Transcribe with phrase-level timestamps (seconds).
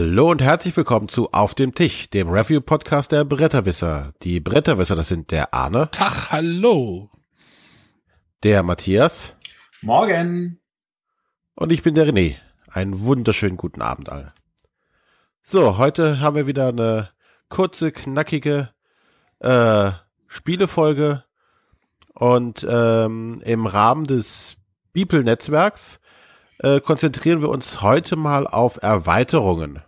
[0.00, 4.12] Hallo und herzlich willkommen zu Auf dem Tisch, dem Review-Podcast der Bretterwisser.
[4.22, 5.90] Die Bretterwisser, das sind der Arne.
[5.90, 7.10] Tag, hallo.
[8.44, 9.34] Der Matthias.
[9.82, 10.60] Morgen.
[11.56, 12.36] Und ich bin der René.
[12.70, 14.32] Einen wunderschönen guten Abend alle.
[15.42, 17.08] So, heute haben wir wieder eine
[17.48, 18.70] kurze, knackige
[19.40, 19.90] äh,
[20.28, 21.24] Spielefolge.
[22.14, 24.58] Und ähm, im Rahmen des
[24.92, 25.98] Beeple-Netzwerks
[26.58, 29.82] äh, konzentrieren wir uns heute mal auf Erweiterungen.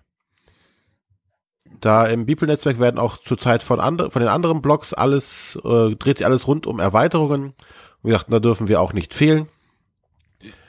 [1.80, 6.18] Da im Beeple-Netzwerk werden auch zurzeit von, andre, von den anderen Blogs alles, äh, dreht
[6.18, 7.54] sich alles rund um Erweiterungen.
[8.02, 9.48] Wie gesagt, da dürfen wir auch nicht fehlen.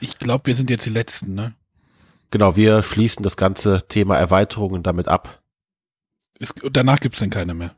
[0.00, 1.54] Ich glaube, wir sind jetzt die Letzten, ne?
[2.30, 5.42] Genau, wir schließen das ganze Thema Erweiterungen damit ab.
[6.38, 7.74] Es, danach gibt's dann keine mehr.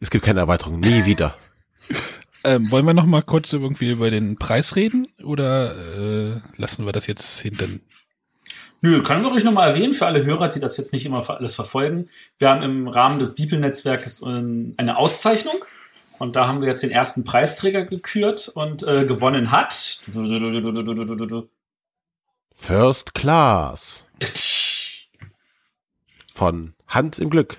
[0.00, 1.34] Es gibt keine Erweiterungen, nie wieder.
[2.44, 5.76] Ähm, wollen wir noch mal kurz irgendwie über den Preis reden oder
[6.34, 7.82] äh, lassen wir das jetzt hinten?
[8.84, 11.28] Nö, können wir ruhig noch mal erwähnen für alle Hörer, die das jetzt nicht immer
[11.30, 12.08] alles verfolgen.
[12.38, 15.64] Wir haben im Rahmen des Bibelnetzwerkes eine Auszeichnung
[16.18, 20.00] und da haben wir jetzt den ersten Preisträger gekürt und äh, gewonnen hat
[22.52, 24.04] First Class
[26.32, 27.58] von Hans im Glück.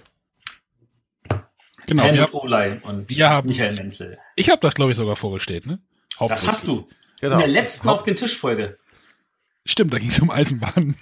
[1.87, 4.17] Genau, Helmut Olay und wir haben, Michael Menzel.
[4.35, 5.79] Ich habe das, glaube ich, sogar vorgestellt, ne?
[6.19, 6.87] Das hast du.
[7.21, 7.35] Genau.
[7.35, 8.77] In der letzten Haupt auf den Tisch-Folge.
[9.65, 10.95] Stimmt, da ging es um Eisenbahn.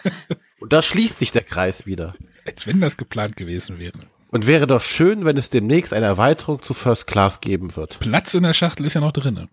[0.60, 2.14] und da schließt sich der Kreis wieder.
[2.46, 3.98] Als wenn das geplant gewesen wäre.
[4.30, 7.98] Und wäre doch schön, wenn es demnächst eine Erweiterung zu First Class geben wird.
[7.98, 9.48] Platz in der Schachtel ist ja noch drin.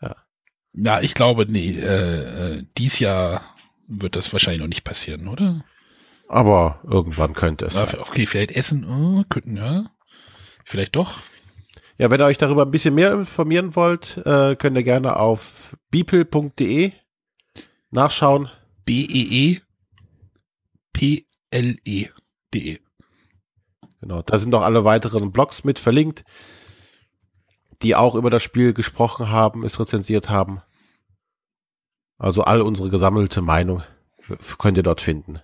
[0.00, 0.16] Ja.
[0.72, 3.42] Ja, ich glaube, nee, äh, äh, dies Jahr
[3.86, 5.64] wird das wahrscheinlich noch nicht passieren, oder?
[6.28, 7.74] Aber irgendwann könnte es.
[7.74, 7.88] Sein.
[8.00, 9.90] Okay, vielleicht Essen, oh, könnten, ja.
[10.64, 11.18] Vielleicht doch.
[11.96, 15.76] Ja, wenn ihr euch darüber ein bisschen mehr informieren wollt, äh, könnt ihr gerne auf
[15.90, 16.92] beeple.de
[17.90, 18.48] nachschauen.
[18.84, 19.60] B-E-E
[20.98, 22.80] P-L-E.de.
[24.00, 26.24] Genau, da sind noch alle weiteren Blogs mit verlinkt,
[27.82, 30.60] die auch über das Spiel gesprochen haben, es rezensiert haben.
[32.16, 33.84] Also all unsere gesammelte Meinung
[34.58, 35.40] könnt ihr dort finden.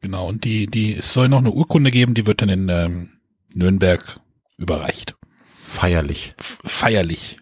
[0.00, 3.20] Genau, und die, die, es soll noch eine Urkunde geben, die wird dann in ähm,
[3.54, 4.20] Nürnberg
[4.58, 5.16] überreicht.
[5.62, 6.34] Feierlich.
[6.38, 7.38] Feierlich.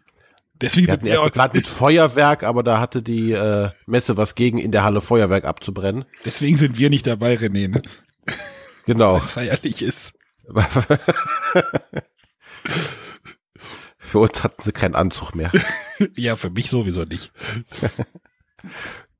[0.60, 4.58] Deswegen wir hatten erst geplant mit Feuerwerk, aber da hatte die äh, Messe was gegen,
[4.58, 6.04] in der Halle Feuerwerk abzubrennen.
[6.24, 7.68] Deswegen sind wir nicht dabei, René.
[7.68, 7.82] Ne?
[8.86, 9.18] Genau.
[9.18, 10.14] Es feierlich ist.
[13.98, 15.52] für uns hatten sie keinen Anzug mehr.
[16.16, 17.32] ja, für mich sowieso nicht.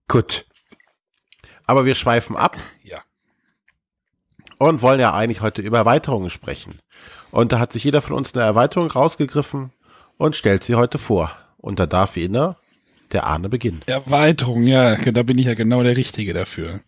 [0.09, 0.47] Gut.
[1.67, 2.57] Aber wir schweifen ab.
[2.83, 3.03] Ja
[4.61, 6.81] und wollen ja eigentlich heute über Erweiterungen sprechen.
[7.31, 9.73] Und da hat sich jeder von uns eine Erweiterung rausgegriffen
[10.21, 11.37] und stellt sie heute vor.
[11.57, 12.29] Und da darf wie
[13.13, 13.81] der Arne beginnen.
[13.87, 16.81] Erweiterung, ja, da bin ich ja genau der Richtige dafür.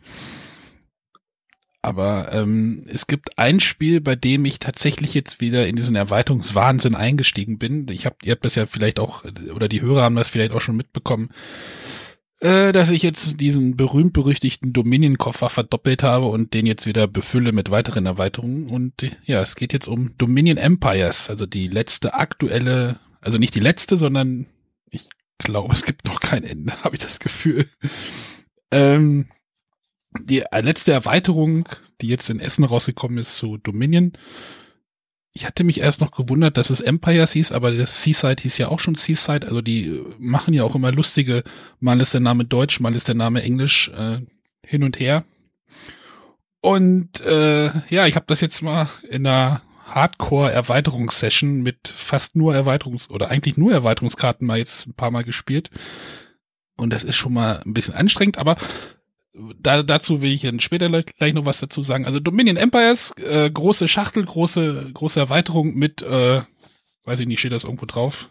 [1.80, 6.94] Aber ähm, es gibt ein Spiel, bei dem ich tatsächlich jetzt wieder in diesen Erweiterungswahnsinn
[6.94, 7.86] eingestiegen bin.
[7.90, 10.60] Ich hab, ihr habt das ja vielleicht auch, oder die Hörer haben das vielleicht auch
[10.60, 11.30] schon mitbekommen
[12.42, 17.70] äh, dass ich jetzt diesen berühmt-berüchtigten Dominion-Koffer verdoppelt habe und den jetzt wieder befülle mit
[17.70, 18.68] weiteren Erweiterungen.
[18.68, 18.94] Und
[19.24, 23.96] ja, es geht jetzt um Dominion Empires, also die letzte aktuelle, also nicht die letzte,
[23.96, 24.46] sondern
[24.90, 27.68] ich glaube, es gibt noch kein Ende, habe ich das Gefühl.
[28.70, 29.26] Ähm,
[30.20, 31.66] die letzte Erweiterung,
[32.00, 34.12] die jetzt in Essen rausgekommen ist zu Dominion,
[35.34, 38.68] ich hatte mich erst noch gewundert, dass es Empires hieß, aber das Seaside hieß ja
[38.68, 39.46] auch schon Seaside.
[39.46, 41.42] Also die machen ja auch immer lustige,
[41.80, 44.20] mal ist der Name Deutsch, mal ist der Name Englisch äh,
[44.62, 45.24] hin und her.
[46.60, 49.62] Und äh, ja, ich habe das jetzt mal in einer
[49.94, 55.70] Hardcore-Erweiterungssession mit fast nur Erweiterungs- oder eigentlich nur Erweiterungskarten mal jetzt ein paar Mal gespielt.
[56.76, 58.56] Und das ist schon mal ein bisschen anstrengend, aber
[59.58, 62.04] da, dazu will ich später gleich noch was dazu sagen.
[62.04, 66.42] Also Dominion Empires, äh, große Schachtel, große, große Erweiterung mit, äh,
[67.04, 68.28] weiß ich nicht, steht das irgendwo drauf?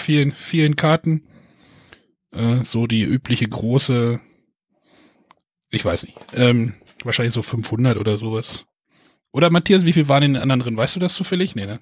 [0.00, 1.24] Vielen, vielen Karten.
[2.32, 4.20] Äh, so die übliche große,
[5.70, 6.74] ich weiß nicht, ähm,
[7.04, 8.66] wahrscheinlich so 500 oder sowas.
[9.32, 10.76] Oder Matthias, wie viel waren in den anderen drin?
[10.76, 11.56] Weißt du das zufällig?
[11.56, 11.80] Nee, ne?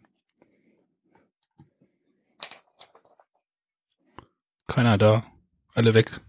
[4.68, 5.24] Keiner da.
[5.74, 6.20] Alle weg.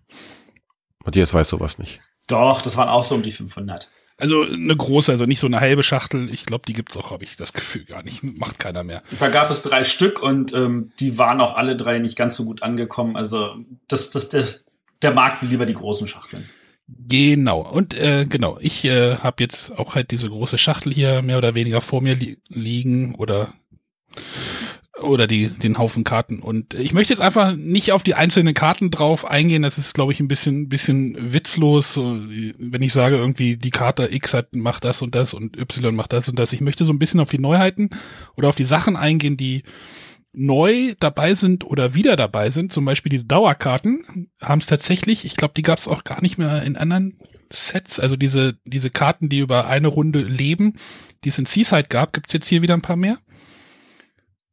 [1.06, 2.02] Matthias weiß sowas nicht.
[2.28, 3.90] Doch, das waren auch so um die 500.
[4.18, 6.32] Also eine große, also nicht so eine halbe Schachtel.
[6.32, 8.24] Ich glaube, die gibt's auch, habe ich das Gefühl gar nicht.
[8.40, 9.02] Macht keiner mehr.
[9.20, 12.46] Da gab es drei Stück und ähm, die waren auch alle drei nicht ganz so
[12.46, 13.16] gut angekommen.
[13.16, 13.56] Also
[13.88, 14.66] das, das, das,
[15.02, 16.50] der Markt will lieber die großen Schachteln.
[17.08, 17.62] Genau.
[17.62, 21.56] Und äh, genau, ich äh, habe jetzt auch halt diese große Schachtel hier mehr oder
[21.56, 23.54] weniger vor mir li liegen oder
[25.02, 26.40] oder die, den Haufen Karten.
[26.40, 29.64] Und ich möchte jetzt einfach nicht auf die einzelnen Karten drauf eingehen.
[29.64, 34.34] Das ist, glaube ich, ein bisschen, bisschen witzlos, wenn ich sage, irgendwie die Karte X
[34.34, 36.54] hat, macht das und das und Y macht das und das.
[36.54, 37.90] Ich möchte so ein bisschen auf die Neuheiten
[38.36, 39.64] oder auf die Sachen eingehen, die
[40.34, 42.72] neu dabei sind oder wieder dabei sind.
[42.72, 46.38] Zum Beispiel diese Dauerkarten haben es tatsächlich, ich glaube, die gab es auch gar nicht
[46.38, 47.20] mehr in anderen
[47.52, 48.00] Sets.
[48.00, 50.76] Also diese, diese Karten, die über eine Runde leben,
[51.24, 53.18] die es in Seaside gab, gibt es jetzt hier wieder ein paar mehr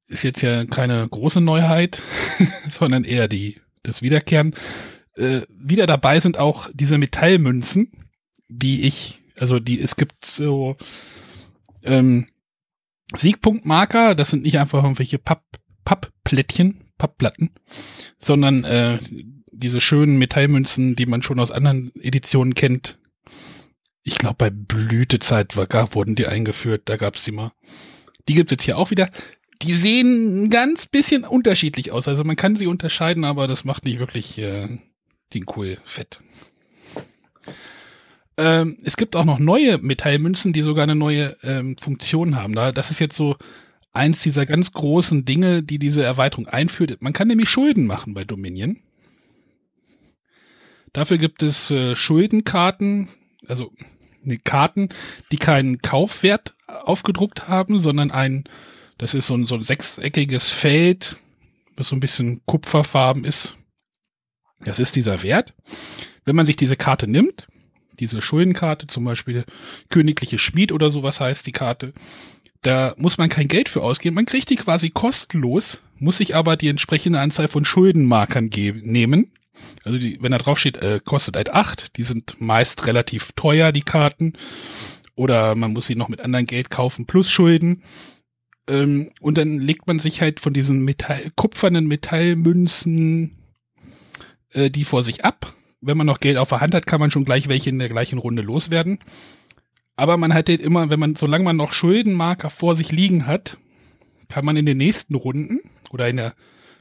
[0.08, 2.02] ist jetzt ja keine große Neuheit,
[2.68, 4.54] sondern eher die, das Wiederkehren.
[5.14, 7.92] Äh, wieder dabei sind auch diese Metallmünzen,
[8.48, 10.76] die ich, also die, es gibt so
[11.82, 12.26] ähm,
[13.14, 15.44] Siegpunktmarker, das sind nicht einfach irgendwelche Papp,
[15.88, 17.50] Pappplättchen, Pappplatten,
[18.18, 18.98] sondern äh,
[19.50, 22.98] diese schönen Metallmünzen, die man schon aus anderen Editionen kennt.
[24.02, 27.52] Ich glaube, bei Blütezeit war, gar, wurden die eingeführt, da gab es die mal.
[28.28, 29.08] Die gibt es jetzt hier auch wieder
[29.62, 32.06] die sehen ein ganz bisschen unterschiedlich aus.
[32.06, 34.68] Also man kann sie unterscheiden, aber das macht nicht wirklich äh,
[35.34, 36.20] den cool fett.
[38.36, 42.54] Ähm, es gibt auch noch neue Metallmünzen, die sogar eine neue ähm, Funktion haben.
[42.54, 43.36] Das ist jetzt so
[43.98, 47.02] eins dieser ganz großen Dinge, die diese Erweiterung einführt.
[47.02, 48.78] Man kann nämlich Schulden machen bei Dominion.
[50.92, 53.08] Dafür gibt es äh, Schuldenkarten,
[53.46, 53.72] also
[54.22, 54.88] ne, Karten,
[55.30, 58.44] die keinen Kaufwert aufgedruckt haben, sondern einen
[58.98, 61.20] das ist so ein, so ein sechseckiges Feld,
[61.76, 63.56] das so ein bisschen kupferfarben ist.
[64.60, 65.54] Das ist dieser Wert.
[66.24, 67.46] Wenn man sich diese Karte nimmt,
[68.00, 69.44] diese Schuldenkarte, zum Beispiel
[69.88, 71.92] Königliche Schmied oder sowas heißt die Karte,
[72.62, 74.14] da muss man kein Geld für ausgeben.
[74.14, 78.50] Man kriegt die quasi kostenlos, muss sich aber die entsprechende Anzahl von Schuldenmarkern
[78.82, 79.32] nehmen.
[79.84, 83.72] Also die, wenn da drauf steht, äh, kostet halt acht, die sind meist relativ teuer,
[83.72, 84.34] die Karten.
[85.14, 87.82] Oder man muss sie noch mit anderen Geld kaufen plus Schulden.
[88.68, 93.38] Ähm, und dann legt man sich halt von diesen Metall, kupfernen Metallmünzen
[94.52, 95.54] äh, die vor sich ab.
[95.80, 97.88] Wenn man noch Geld auf der Hand hat, kann man schon gleich welche in der
[97.88, 98.98] gleichen Runde loswerden.
[99.98, 103.58] Aber man hat halt immer, wenn man, solange man noch Schuldenmarker vor sich liegen hat,
[104.28, 105.58] kann man in den nächsten Runden
[105.90, 106.34] oder in der,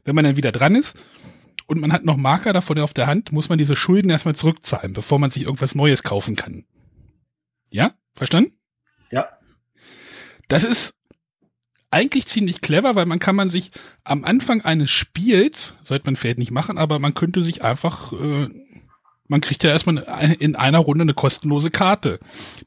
[0.06, 0.96] wenn man dann wieder dran ist
[1.66, 4.94] und man hat noch Marker davon auf der Hand, muss man diese Schulden erstmal zurückzahlen,
[4.94, 6.66] bevor man sich irgendwas Neues kaufen kann.
[7.72, 7.96] Ja?
[8.14, 8.52] Verstanden?
[9.10, 9.28] Ja.
[10.48, 10.94] Das ist
[11.90, 13.72] eigentlich ziemlich clever, weil man kann man sich
[14.04, 18.48] am Anfang eines Spiels, sollte man vielleicht nicht machen, aber man könnte sich einfach, äh,
[19.28, 20.04] man kriegt ja erstmal
[20.40, 22.20] in einer Runde eine kostenlose Karte,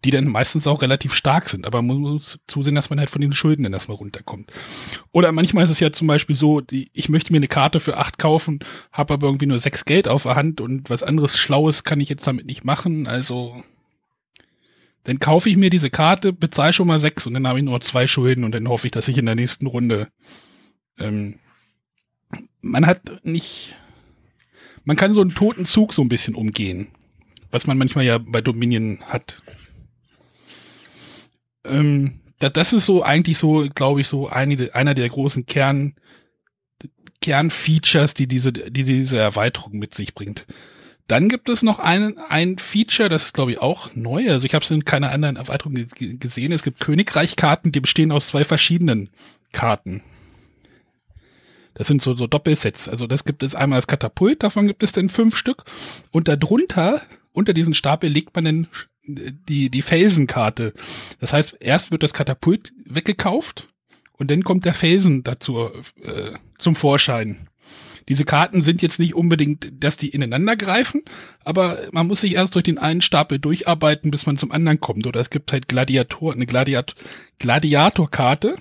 [0.04, 3.22] die dann meistens auch relativ stark sind, aber man muss zusehen, dass man halt von
[3.22, 4.50] den Schulden dann erstmal runterkommt.
[5.12, 7.96] Oder manchmal ist es ja zum Beispiel so, die, ich möchte mir eine Karte für
[7.96, 8.60] acht kaufen,
[8.92, 12.08] habe aber irgendwie nur sechs Geld auf der Hand und was anderes Schlaues kann ich
[12.08, 13.62] jetzt damit nicht machen, also
[15.04, 17.80] dann kaufe ich mir diese Karte, bezahle schon mal sechs und dann habe ich nur
[17.80, 20.08] zwei Schulden und dann hoffe ich, dass ich in der nächsten Runde
[20.98, 21.38] ähm,
[22.60, 23.76] man hat nicht,
[24.84, 26.88] man kann so einen toten Zug so ein bisschen umgehen,
[27.50, 29.42] was man manchmal ja bei Dominion hat.
[31.64, 35.94] Ähm, das, das ist so eigentlich so, glaube ich, so eine, einer der großen Kern,
[37.20, 40.46] Kernfeatures, die diese, die diese Erweiterung mit sich bringt.
[41.06, 44.30] Dann gibt es noch ein, ein Feature, das ist, glaube ich, auch neu.
[44.30, 46.52] Also ich habe es in keiner anderen Erweiterung gesehen.
[46.52, 49.10] Es gibt Königreich-Karten, die bestehen aus zwei verschiedenen
[49.52, 50.02] Karten.
[51.74, 52.88] Das sind so, so Doppelsets.
[52.88, 55.64] Also das gibt es einmal als Katapult, davon gibt es dann fünf Stück.
[56.10, 58.68] Und darunter, unter diesen Stapel, legt man dann
[59.04, 60.72] die, die Felsenkarte.
[61.18, 63.68] Das heißt, erst wird das Katapult weggekauft
[64.18, 65.70] und dann kommt der Felsen dazu
[66.02, 67.48] äh, zum Vorschein.
[68.08, 71.02] Diese Karten sind jetzt nicht unbedingt, dass die ineinander greifen,
[71.44, 75.06] aber man muss sich erst durch den einen Stapel durcharbeiten, bis man zum anderen kommt.
[75.06, 76.96] Oder es gibt halt Gladiator, eine Gladiat
[77.38, 78.58] Gladiatorkarte.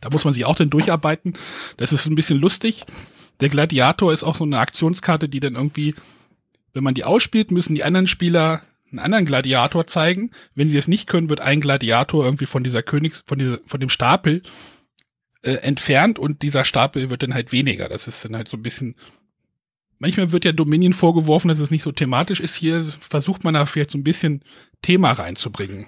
[0.00, 1.34] Da muss man sich auch dann durcharbeiten.
[1.76, 2.84] Das ist ein bisschen lustig.
[3.40, 5.94] Der Gladiator ist auch so eine Aktionskarte, die dann irgendwie,
[6.72, 10.30] wenn man die ausspielt, müssen die anderen Spieler einen anderen Gladiator zeigen.
[10.54, 13.80] Wenn sie es nicht können, wird ein Gladiator irgendwie von dieser Königs, von dieser, von
[13.80, 14.42] dem Stapel
[15.42, 17.88] äh, entfernt und dieser Stapel wird dann halt weniger.
[17.88, 18.94] Das ist dann halt so ein bisschen.
[20.00, 22.54] Manchmal wird ja Dominion vorgeworfen, dass es nicht so thematisch ist.
[22.54, 24.42] Hier versucht man da vielleicht so ein bisschen
[24.80, 25.86] Thema reinzubringen.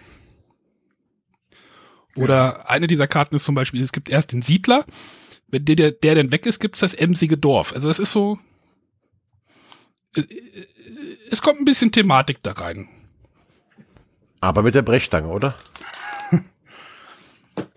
[2.17, 4.85] Oder eine dieser Karten ist zum Beispiel, es gibt erst den Siedler.
[5.49, 7.73] Wenn der, der, der dann weg ist, gibt es das emsige Dorf.
[7.75, 8.39] Also das ist so.
[10.15, 10.67] Äh, äh,
[11.31, 12.89] es kommt ein bisschen Thematik da rein.
[14.41, 15.55] Aber mit der Brechstange, oder?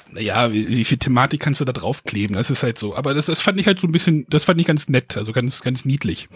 [0.09, 2.35] naja, wie, wie viel Thematik kannst du da draufkleben?
[2.35, 2.95] Das ist halt so.
[2.95, 5.31] Aber das, das fand ich halt so ein bisschen, das fand ich ganz nett, also
[5.31, 6.29] ganz, ganz niedlich.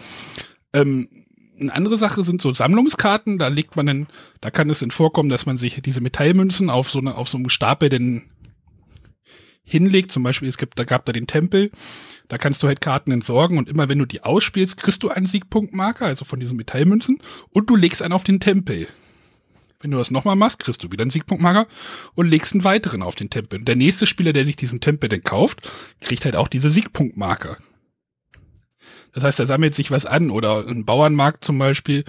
[0.74, 1.26] Ähm,
[1.60, 4.08] eine andere Sache sind so Sammlungskarten, da legt man dann,
[4.42, 7.38] da kann es dann vorkommen, dass man sich diese Metallmünzen auf so, eine, auf so
[7.38, 8.24] einem Stapel denn
[9.64, 10.12] hinlegt.
[10.12, 11.72] Zum Beispiel, es gibt, da gab da den Tempel,
[12.28, 15.28] da kannst du halt Karten entsorgen und immer wenn du die ausspielst, kriegst du einen
[15.28, 18.88] Siegpunktmarker, also von diesen Metallmünzen, und du legst einen auf den Tempel.
[19.80, 21.68] Wenn du das nochmal machst, kriegst du wieder einen Siegpunktmarker
[22.16, 23.60] und legst einen weiteren auf den Tempel.
[23.60, 25.70] Und der nächste Spieler, der sich diesen Tempel dann kauft,
[26.02, 27.58] kriegt halt auch diese Siegpunktmarker.
[29.18, 32.06] Das heißt, da sammelt sich was an oder ein Bauernmarkt zum Beispiel,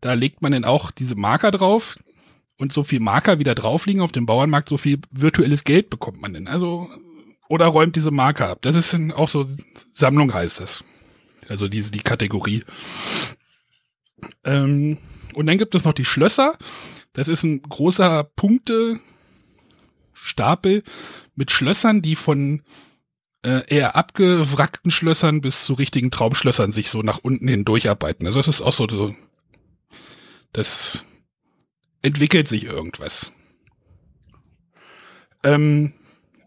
[0.00, 1.98] da legt man dann auch diese Marker drauf
[2.56, 6.22] und so viel Marker wieder drauf liegen auf dem Bauernmarkt, so viel virtuelles Geld bekommt
[6.22, 6.48] man denn.
[6.48, 6.88] Also,
[7.50, 8.60] oder räumt diese Marker ab.
[8.62, 9.46] Das ist auch so,
[9.92, 10.84] Sammlung heißt das.
[11.50, 12.64] Also diese, die Kategorie.
[14.42, 14.96] Ähm,
[15.34, 16.56] und dann gibt es noch die Schlösser.
[17.12, 19.02] Das ist ein großer Punktestapel
[21.36, 22.62] mit Schlössern, die von
[23.42, 28.26] eher abgewrackten Schlössern bis zu richtigen Traumschlössern sich so nach unten hin durcharbeiten.
[28.26, 29.14] Also das ist auch so, so
[30.52, 31.04] das
[32.02, 33.32] entwickelt sich irgendwas.
[35.44, 35.92] Ähm,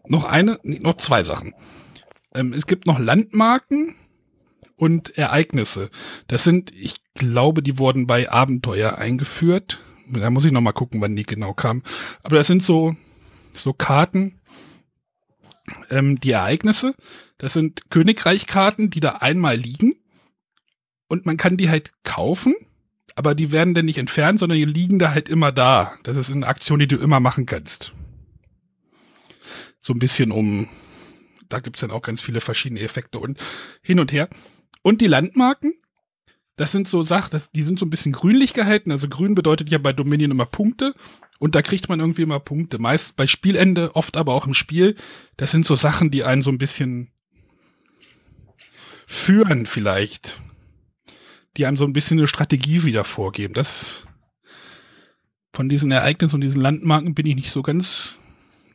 [0.06, 1.54] noch eine, noch zwei Sachen.
[2.34, 3.94] Ähm, es gibt noch Landmarken
[4.76, 5.90] und Ereignisse.
[6.28, 9.78] Das sind, ich glaube, die wurden bei Abenteuer eingeführt.
[10.08, 11.82] Da muss ich noch mal gucken, wann die genau kamen.
[12.22, 12.96] Aber das sind so,
[13.54, 14.40] so Karten,
[15.90, 16.94] ähm, die Ereignisse.
[17.38, 19.96] Das sind Königreichkarten, die da einmal liegen.
[21.08, 22.54] Und man kann die halt kaufen
[23.14, 25.94] aber die werden dann nicht entfernt, sondern die liegen da halt immer da.
[26.02, 27.92] Das ist eine Aktion, die du immer machen kannst.
[29.80, 30.68] So ein bisschen um,
[31.48, 33.38] da gibt's dann auch ganz viele verschiedene Effekte und
[33.82, 34.28] hin und her.
[34.82, 35.74] Und die Landmarken,
[36.56, 38.90] das sind so Sachen, die sind so ein bisschen grünlich gehalten.
[38.90, 40.94] Also grün bedeutet ja bei Dominion immer Punkte.
[41.42, 42.78] Und da kriegt man irgendwie immer Punkte.
[42.78, 44.94] Meist bei Spielende, oft aber auch im Spiel.
[45.36, 47.10] Das sind so Sachen, die einen so ein bisschen
[49.06, 50.40] führen vielleicht
[51.56, 53.54] die einem so ein bisschen eine Strategie wieder vorgeben.
[53.54, 54.06] Das
[55.52, 58.16] von diesen Ereignissen und diesen Landmarken bin ich nicht so ganz,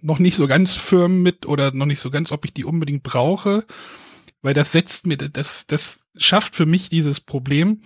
[0.01, 3.01] noch nicht so ganz firm mit oder noch nicht so ganz, ob ich die unbedingt
[3.01, 3.65] brauche,
[4.43, 7.81] weil das setzt mir, das, das schafft für mich dieses Problem.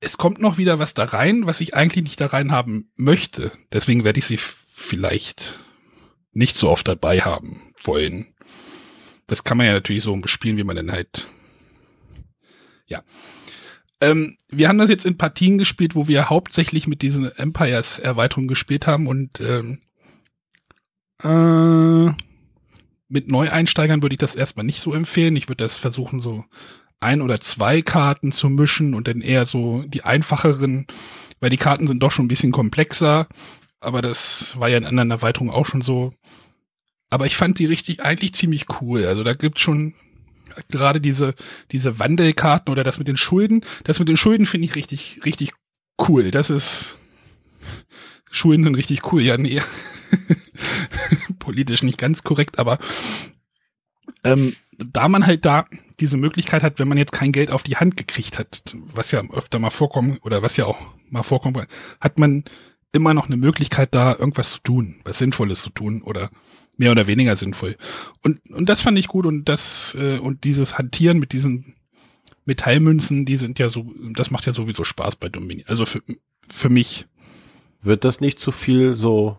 [0.00, 3.52] Es kommt noch wieder was da rein, was ich eigentlich nicht da rein haben möchte.
[3.72, 5.58] Deswegen werde ich sie vielleicht
[6.32, 8.34] nicht so oft dabei haben wollen.
[9.26, 11.28] Das kann man ja natürlich so bespielen, wie man denn halt,
[12.86, 13.02] ja.
[14.00, 18.86] Ähm, wir haben das jetzt in Partien gespielt, wo wir hauptsächlich mit diesen Empires-Erweiterungen gespielt
[18.86, 19.80] haben und ähm,
[21.22, 22.12] äh,
[23.08, 25.36] mit Neueinsteigern würde ich das erstmal nicht so empfehlen.
[25.36, 26.44] Ich würde das versuchen, so
[27.04, 30.86] ein oder zwei Karten zu mischen und dann eher so die einfacheren,
[31.40, 33.28] weil die Karten sind doch schon ein bisschen komplexer.
[33.80, 36.12] Aber das war ja in anderen Erweiterungen auch schon so.
[37.10, 39.04] Aber ich fand die richtig eigentlich ziemlich cool.
[39.04, 39.94] Also da gibt schon
[40.68, 41.34] gerade diese,
[41.70, 45.52] diese Wandelkarten oder das mit den Schulden, das mit den Schulden finde ich richtig, richtig
[46.08, 46.30] cool.
[46.30, 46.96] Das ist,
[48.30, 49.22] Schulden sind richtig cool.
[49.22, 49.60] Ja, nee.
[51.38, 52.78] Politisch nicht ganz korrekt, aber
[54.22, 55.66] ähm, da man halt da
[56.00, 59.22] diese Möglichkeit hat, wenn man jetzt kein Geld auf die Hand gekriegt hat, was ja
[59.32, 60.78] öfter mal vorkommt oder was ja auch
[61.10, 61.58] mal vorkommt,
[62.00, 62.44] hat man
[62.92, 66.30] immer noch eine Möglichkeit da irgendwas zu tun, was Sinnvolles zu tun oder
[66.76, 67.76] mehr oder weniger sinnvoll.
[68.22, 71.74] Und, und das fand ich gut und das, äh, und dieses Hantieren mit diesen
[72.44, 75.68] Metallmünzen, die sind ja so, das macht ja sowieso Spaß bei Dominion.
[75.68, 76.02] Also für,
[76.52, 77.06] für mich.
[77.80, 79.36] Wird das nicht zu viel so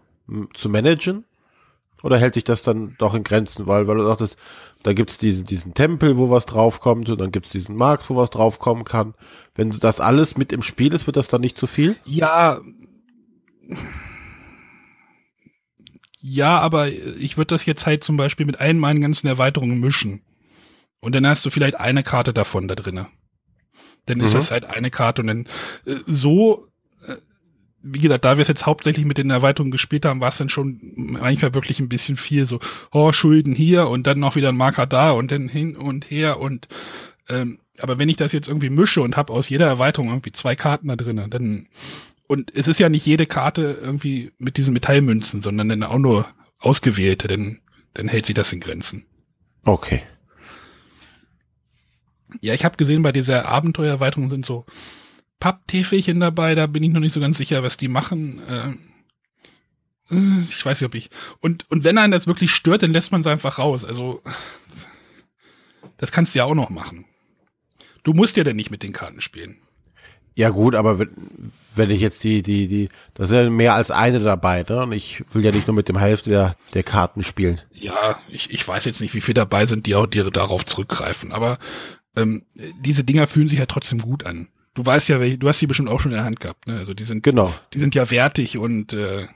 [0.53, 1.25] zu managen?
[2.03, 3.65] Oder hält sich das dann doch in Grenzen?
[3.65, 4.37] Weil, weil du sagtest,
[4.85, 8.29] da gibt's diesen, diesen Tempel, wo was draufkommt, und dann gibt's diesen Markt, wo was
[8.29, 9.15] draufkommen kann.
[9.55, 11.95] Wenn das alles mit im Spiel ist, wird das dann nicht zu viel?
[12.05, 12.59] Ja,
[16.21, 20.21] ja, aber ich würde das jetzt halt zum Beispiel mit allen meinen ganzen Erweiterungen mischen.
[20.99, 23.07] Und dann hast du vielleicht eine Karte davon da drinne.
[24.05, 24.37] Dann ist mhm.
[24.37, 25.45] das halt eine Karte und dann
[25.85, 26.67] äh, so,
[27.87, 30.49] wie gesagt, da wir es jetzt hauptsächlich mit den Erweiterungen gespielt haben, war es dann
[30.49, 32.59] schon manchmal wirklich ein bisschen viel so,
[32.91, 36.39] oh, Schulden hier und dann noch wieder ein Marker da und dann hin und her
[36.39, 36.67] und
[37.29, 40.55] ähm, aber wenn ich das jetzt irgendwie mische und habe aus jeder Erweiterung irgendwie zwei
[40.55, 41.67] Karten da drinnen, dann
[42.27, 46.27] und es ist ja nicht jede Karte irgendwie mit diesen Metallmünzen, sondern dann auch nur
[46.57, 47.59] ausgewählte, denn
[47.93, 49.05] dann hält sich das in Grenzen.
[49.63, 50.01] Okay.
[52.41, 54.65] Ja, ich habe gesehen, bei dieser Abenteuererweiterung sind so
[55.39, 58.41] Papptäfelchen dabei, da bin ich noch nicht so ganz sicher, was die machen.
[58.47, 58.69] Äh,
[60.13, 61.09] äh, ich weiß nicht, ob ich.
[61.41, 63.85] Und, und wenn einen das wirklich stört, dann lässt man es einfach raus.
[63.85, 64.21] Also,
[65.97, 67.05] das kannst du ja auch noch machen.
[68.03, 69.57] Du musst ja dann nicht mit den Karten spielen.
[70.37, 71.11] Ja gut, aber wenn,
[71.75, 74.83] wenn ich jetzt die, die, die, da sind ja mehr als eine dabei, ne?
[74.83, 77.61] Und ich will ja nicht nur mit dem Hälfte der, der Karten spielen.
[77.71, 81.31] Ja, ich, ich weiß jetzt nicht, wie viele dabei sind, die auch die darauf zurückgreifen,
[81.31, 81.57] aber
[82.17, 82.45] ähm,
[82.81, 84.49] diese Dinger fühlen sich ja trotzdem gut an.
[84.75, 86.77] Du weißt ja, du hast die bestimmt auch schon in der Hand gehabt, ne?
[86.77, 87.53] Also die sind, genau.
[87.73, 89.27] die sind ja wertig und äh,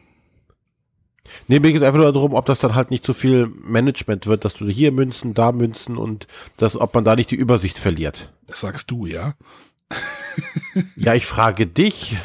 [1.47, 4.27] Nee, mir geht es einfach nur darum, ob das dann halt nicht zu viel Management
[4.27, 6.27] wird, dass du hier Münzen, da Münzen und
[6.57, 8.31] das, ob man da nicht die Übersicht verliert.
[8.47, 9.35] Das sagst du, ja.
[10.95, 12.17] ja, ich frage dich.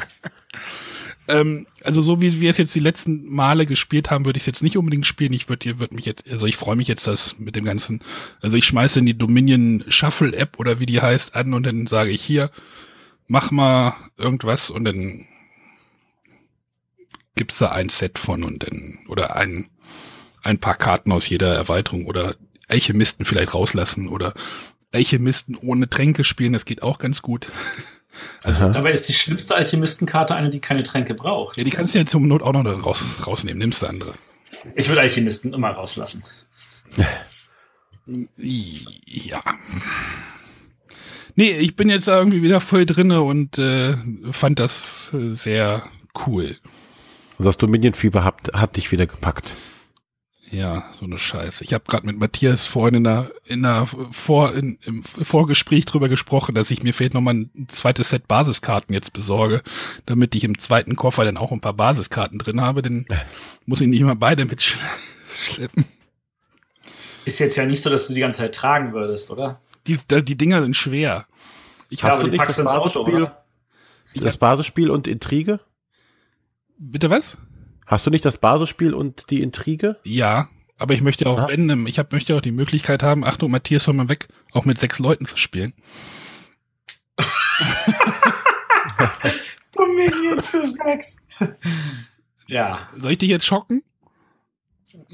[1.27, 4.47] Ähm, also so wie wir es jetzt die letzten Male gespielt haben, würde ich es
[4.47, 5.33] jetzt nicht unbedingt spielen.
[5.33, 8.01] Ich würde würd mich jetzt, also ich freue mich jetzt das mit dem ganzen,
[8.41, 11.87] also ich schmeiße in die Dominion Shuffle App oder wie die heißt an und dann
[11.87, 12.51] sage ich hier,
[13.27, 15.27] mach mal irgendwas und dann
[17.35, 19.69] gibt's da ein Set von und dann, oder ein,
[20.41, 22.35] ein paar Karten aus jeder Erweiterung oder
[22.67, 24.33] Alchemisten vielleicht rauslassen oder
[24.91, 27.51] Alchemisten ohne Tränke spielen, das geht auch ganz gut.
[28.43, 31.57] Also dabei ist die schlimmste Alchemistenkarte eine, die keine Tränke braucht.
[31.57, 33.57] Ja, die kannst du ja zum Not auch noch raus, rausnehmen.
[33.59, 34.13] Nimmst du andere.
[34.73, 36.23] Ich würde Alchemisten immer rauslassen.
[38.05, 39.43] Ja.
[41.35, 43.95] Nee, ich bin jetzt da irgendwie wieder voll drinne und äh,
[44.31, 45.83] fand das äh, sehr
[46.25, 46.57] cool.
[47.37, 49.51] Also das Dominion-Fieber hat, hat dich wieder gepackt.
[50.49, 51.63] Ja, so eine Scheiße.
[51.63, 56.07] Ich habe gerade mit Matthias vorhin in der, in der Vor, in, im Vorgespräch drüber
[56.07, 59.61] gesprochen, dass ich mir vielleicht nochmal ein zweites Set Basiskarten jetzt besorge,
[60.05, 62.81] damit ich im zweiten Koffer dann auch ein paar Basiskarten drin habe.
[62.81, 63.05] Dann
[63.65, 65.85] muss ich nicht immer beide mitschleppen.
[67.25, 69.59] Ist jetzt ja nicht so, dass du die ganze Zeit tragen würdest, oder?
[69.87, 71.27] Die, die Dinger sind schwer.
[71.89, 73.45] Ich ja, aber die packst du ins Auto, oder?
[74.15, 75.59] Das Basisspiel und Intrige?
[76.77, 77.37] Bitte was?
[77.85, 79.97] Hast du nicht das Basisspiel und die Intrige?
[80.03, 81.47] Ja, aber ich möchte auch, ja.
[81.47, 84.79] wenn, ich hab, möchte auch die Möglichkeit haben, Achtung, Matthias, von mal weg, auch mit
[84.79, 85.73] sechs Leuten zu spielen.
[89.73, 91.17] Dominion zu sechs.
[92.47, 92.79] ja.
[92.97, 93.83] Soll ich dich jetzt schocken?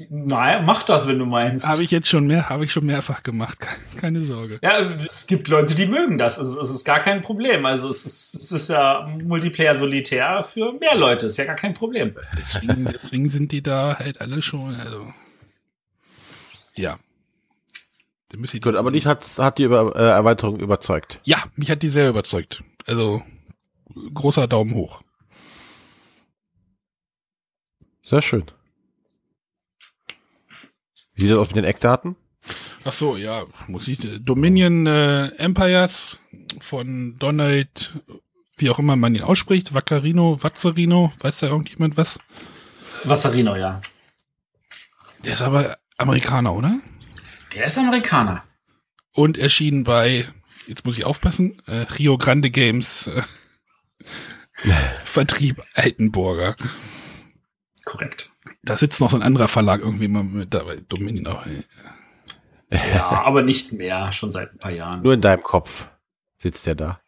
[0.08, 1.66] Nein, mach das, wenn du meinst.
[1.66, 3.66] Habe ich jetzt schon mehr, habe ich schon mehrfach gemacht.
[3.96, 4.58] Keine Sorge.
[4.62, 6.38] Ja, es gibt Leute, die mögen das.
[6.38, 7.66] Es, es ist gar kein Problem.
[7.66, 11.26] Also es ist, es ist ja Multiplayer solitär für mehr Leute.
[11.26, 12.14] Ist ja gar kein Problem.
[12.38, 14.74] Deswegen, deswegen sind die da halt alle schon.
[14.74, 15.12] Also
[16.76, 16.98] ja.
[18.62, 21.20] Gut, aber dich hat, hat die Über, äh, Erweiterung überzeugt.
[21.24, 22.64] Ja, mich hat die sehr überzeugt.
[22.86, 23.22] Also
[24.14, 25.02] großer Daumen hoch.
[28.02, 28.44] Sehr schön.
[31.14, 32.16] Wie sieht das aus mit den Eckdaten?
[32.84, 33.98] Ach so, ja, muss ich.
[34.20, 36.18] Dominion äh, Empires
[36.58, 37.92] von Donald,
[38.56, 42.18] wie auch immer man ihn ausspricht, Vaccarino, Vazzarino, weiß da irgendjemand was?
[43.04, 43.80] Vazzarino, ja.
[45.24, 46.80] Der ist aber Amerikaner, oder?
[47.54, 48.42] Der ist Amerikaner.
[49.12, 50.26] Und erschien bei,
[50.66, 53.22] jetzt muss ich aufpassen, äh, Rio Grande Games äh,
[55.04, 56.56] Vertrieb Altenburger.
[57.84, 58.31] Korrekt.
[58.64, 60.76] Da sitzt noch so ein anderer Verlag irgendwie mal mit dabei.
[60.88, 61.44] Dominion auch.
[62.70, 65.02] Ja, aber nicht mehr, schon seit ein paar Jahren.
[65.02, 65.88] Nur in deinem Kopf
[66.38, 67.00] sitzt er da.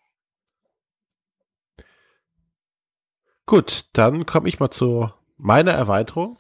[3.47, 6.38] Gut, dann komme ich mal zu meiner Erweiterung.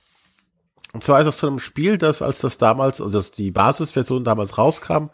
[0.92, 4.24] Und zwar ist das zu einem Spiel, das als das damals, also das die Basisversion
[4.24, 5.10] damals rauskam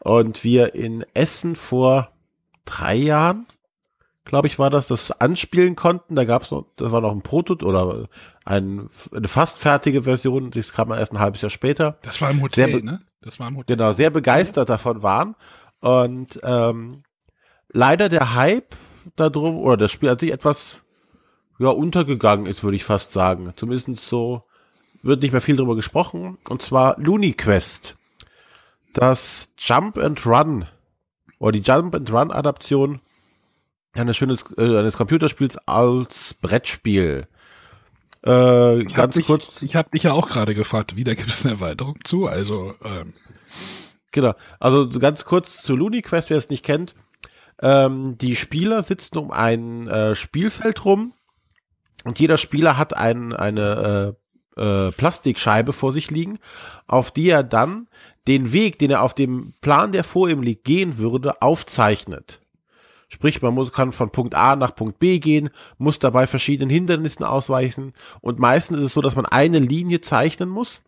[0.00, 2.12] und wir in Essen vor
[2.64, 3.46] drei Jahren
[4.24, 6.14] glaube ich, war das, das anspielen konnten.
[6.14, 8.08] Da gab es noch, das war noch ein Prototyp oder
[8.44, 10.50] ein, eine fast fertige Version.
[10.50, 11.98] Das kam erst ein halbes Jahr später.
[12.02, 13.02] Das war im Hotel, sehr, ne?
[13.20, 13.76] Das war im Hotel.
[13.76, 15.34] Genau, sehr begeistert davon waren.
[15.80, 17.02] Und ähm,
[17.68, 18.76] leider der Hype
[19.16, 20.82] darum, oder das Spiel an sich etwas
[21.58, 23.52] ja, untergegangen ist, würde ich fast sagen.
[23.56, 24.44] Zumindest so
[25.02, 26.38] wird nicht mehr viel darüber gesprochen.
[26.48, 27.96] Und zwar Looney Quest.
[28.94, 30.66] Das Jump and Run
[31.38, 33.00] oder die Jump and Run Adaption
[33.94, 37.26] eines schönes äh, eines Computerspiels als Brettspiel.
[38.24, 39.62] Äh, ich ganz dich, kurz.
[39.62, 42.26] Ich habe dich ja auch gerade gefragt, wieder gibt es eine Erweiterung zu.
[42.26, 43.12] Also ähm.
[44.12, 44.34] genau.
[44.60, 46.94] Also ganz kurz zu Looney Quest, wer es nicht kennt.
[47.60, 51.14] Ähm, die Spieler sitzen um ein äh, Spielfeld rum
[52.04, 54.16] und jeder Spieler hat ein, eine
[54.56, 56.38] äh, äh, Plastikscheibe vor sich liegen,
[56.86, 57.88] auf die er dann
[58.26, 62.41] den Weg, den er auf dem Plan, der vor ihm liegt, gehen würde, aufzeichnet.
[63.12, 67.24] Sprich, man muss, kann von Punkt A nach Punkt B gehen, muss dabei verschiedenen Hindernissen
[67.24, 70.80] ausweichen und meistens ist es so, dass man eine Linie zeichnen muss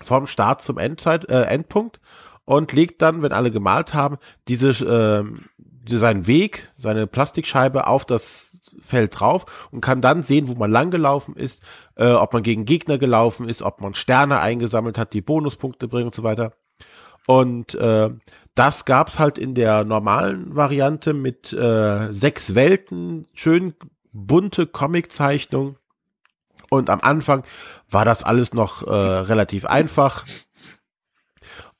[0.00, 2.00] vom Start zum Endzeit, äh, Endpunkt
[2.44, 8.56] und legt dann, wenn alle gemalt haben, diese, äh, seinen Weg, seine Plastikscheibe auf das
[8.80, 11.62] Feld drauf und kann dann sehen, wo man langgelaufen ist,
[11.96, 16.06] äh, ob man gegen Gegner gelaufen ist, ob man Sterne eingesammelt hat, die Bonuspunkte bringen
[16.06, 16.52] und so weiter.
[17.26, 18.10] Und äh,
[18.54, 23.74] das gab's halt in der normalen Variante mit äh, sechs Welten, schön
[24.12, 25.76] bunte Comiczeichnung.
[26.70, 27.44] Und am Anfang
[27.88, 30.24] war das alles noch äh, relativ einfach.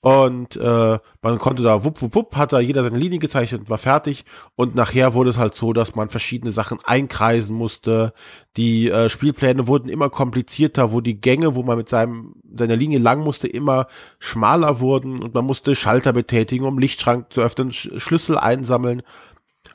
[0.05, 3.71] Und äh, man konnte da wupp, wupp, wupp, hat da jeder seine Linie gezeichnet und
[3.71, 4.25] war fertig.
[4.57, 8.13] Und nachher wurde es halt so, dass man verschiedene Sachen einkreisen musste.
[8.57, 12.99] Die äh, Spielpläne wurden immer komplizierter, wo die Gänge, wo man mit seinem seiner Linie
[12.99, 13.87] lang musste, immer
[14.19, 19.03] schmaler wurden und man musste Schalter betätigen, um Lichtschrank zu öffnen, Sch Schlüssel einsammeln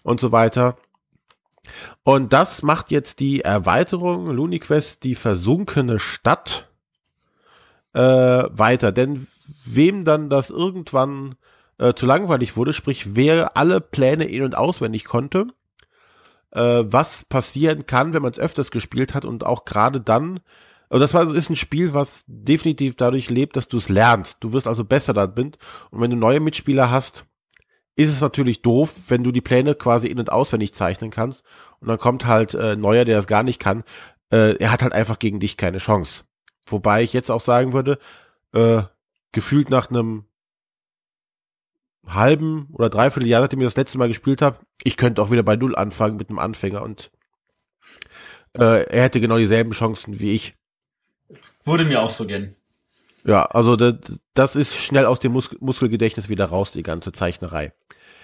[0.03, 0.75] und so weiter.
[2.03, 6.67] Und das macht jetzt die Erweiterung LuniQuest, die versunkene Stadt,
[7.93, 8.91] äh, weiter.
[8.91, 9.25] Denn
[9.65, 11.35] wem dann das irgendwann
[11.77, 15.47] äh, zu langweilig wurde, sprich wer alle Pläne in- und auswendig konnte,
[16.51, 20.39] äh, was passieren kann, wenn man es öfters gespielt hat und auch gerade dann,
[20.89, 24.37] also das war, ist ein Spiel, was definitiv dadurch lebt, dass du es lernst.
[24.39, 25.51] Du wirst also besser da bin.
[25.91, 27.25] Und wenn du neue Mitspieler hast,
[27.95, 31.43] ist es natürlich doof, wenn du die Pläne quasi in- und auswendig zeichnen kannst
[31.79, 33.83] und dann kommt halt äh, Neuer, der das gar nicht kann.
[34.31, 36.25] Äh, er hat halt einfach gegen dich keine Chance.
[36.67, 37.97] Wobei ich jetzt auch sagen würde,
[38.53, 38.83] äh,
[39.37, 40.25] gefühlt nach einem
[42.07, 45.43] halben oder dreiviertel Jahr, seitdem ich das letzte Mal gespielt habe, ich könnte auch wieder
[45.43, 47.11] bei Null anfangen mit einem Anfänger und
[48.57, 50.55] äh, er hätte genau dieselben Chancen wie ich.
[51.63, 52.55] Würde mir auch so gehen.
[53.25, 53.93] Ja, also das,
[54.33, 57.73] das ist schnell aus dem Mus Muskelgedächtnis wieder raus, die ganze Zeichnerei.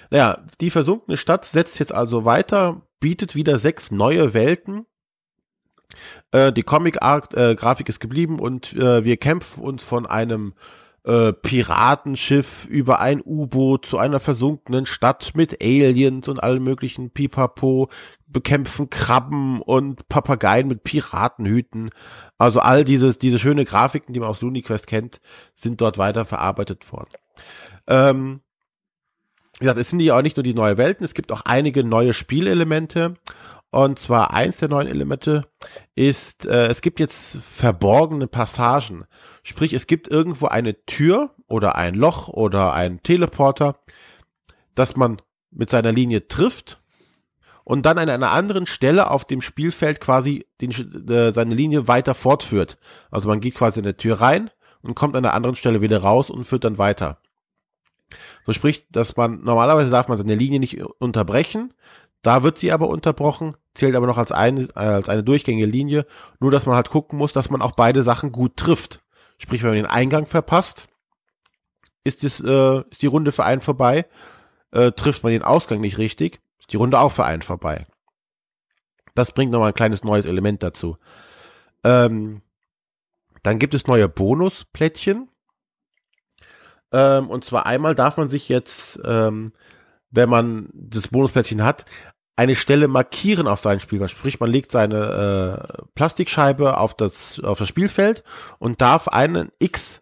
[0.10, 4.88] Naja, die versunkene Stadt setzt jetzt also weiter, bietet wieder sechs neue Welten.
[6.32, 10.56] Äh, die Comic-Art-Grafik äh, ist geblieben und äh, wir kämpfen uns von einem
[11.06, 17.90] äh, Piratenschiff über ein U-Boot zu einer versunkenen Stadt mit Aliens und allen möglichen Pipapo,
[18.28, 21.92] bekämpfen Krabben und Papageien mit Piratenhüten.
[22.38, 25.22] Also all diese, diese schöne Grafiken, die man aus LuniQuest kennt,
[25.56, 27.12] sind dort weiter verarbeitet worden.
[27.88, 28.42] Ähm,
[29.60, 31.84] wie gesagt, es sind ja auch nicht nur die neue Welten, es gibt auch einige
[31.84, 33.16] neue Spielelemente.
[33.74, 35.42] Und zwar eins der neuen Elemente
[35.96, 39.06] ist, äh, es gibt jetzt verborgene Passagen.
[39.42, 43.80] Sprich, es gibt irgendwo eine Tür oder ein Loch oder ein Teleporter,
[44.76, 46.84] das man mit seiner Linie trifft
[47.64, 50.70] und dann an einer anderen Stelle auf dem Spielfeld quasi den,
[51.10, 52.78] äh, seine Linie weiter fortführt.
[53.10, 54.52] Also man geht quasi in eine Tür rein
[54.84, 57.18] und kommt an einer anderen Stelle wieder raus und führt dann weiter.
[58.46, 61.74] So spricht, dass man, normalerweise darf man seine Linie nicht unterbrechen,
[62.22, 66.06] da wird sie aber unterbrochen, zählt aber noch als eine, als eine durchgängige Linie,
[66.40, 69.02] nur dass man halt gucken muss, dass man auch beide Sachen gut trifft.
[69.38, 70.88] Sprich, wenn man den Eingang verpasst,
[72.04, 74.06] ist, es, äh, ist die Runde für einen vorbei,
[74.72, 77.86] äh, trifft man den Ausgang nicht richtig, ist die Runde auch für einen vorbei.
[79.16, 80.98] Das bringt nochmal ein kleines neues Element dazu.
[81.84, 82.42] Ähm,
[83.44, 85.30] dann gibt es neue Bonusplättchen.
[86.92, 89.52] Ähm, und zwar einmal darf man sich jetzt, ähm,
[90.10, 91.86] wenn man das Bonusplättchen hat,
[92.36, 94.10] eine Stelle markieren auf seinen Spielplan.
[94.10, 98.24] Sprich, man legt seine äh, Plastikscheibe auf das, auf das Spielfeld
[98.60, 100.02] und darf einen X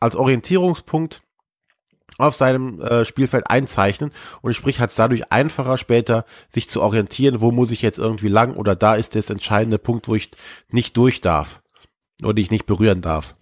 [0.00, 1.22] als Orientierungspunkt
[2.18, 4.10] auf seinem äh, Spielfeld einzeichnen
[4.42, 8.28] und sprich hat es dadurch einfacher später sich zu orientieren, wo muss ich jetzt irgendwie
[8.28, 10.30] lang oder da ist das entscheidende Punkt, wo ich
[10.68, 11.62] nicht durch darf
[12.22, 13.34] oder ich nicht berühren darf.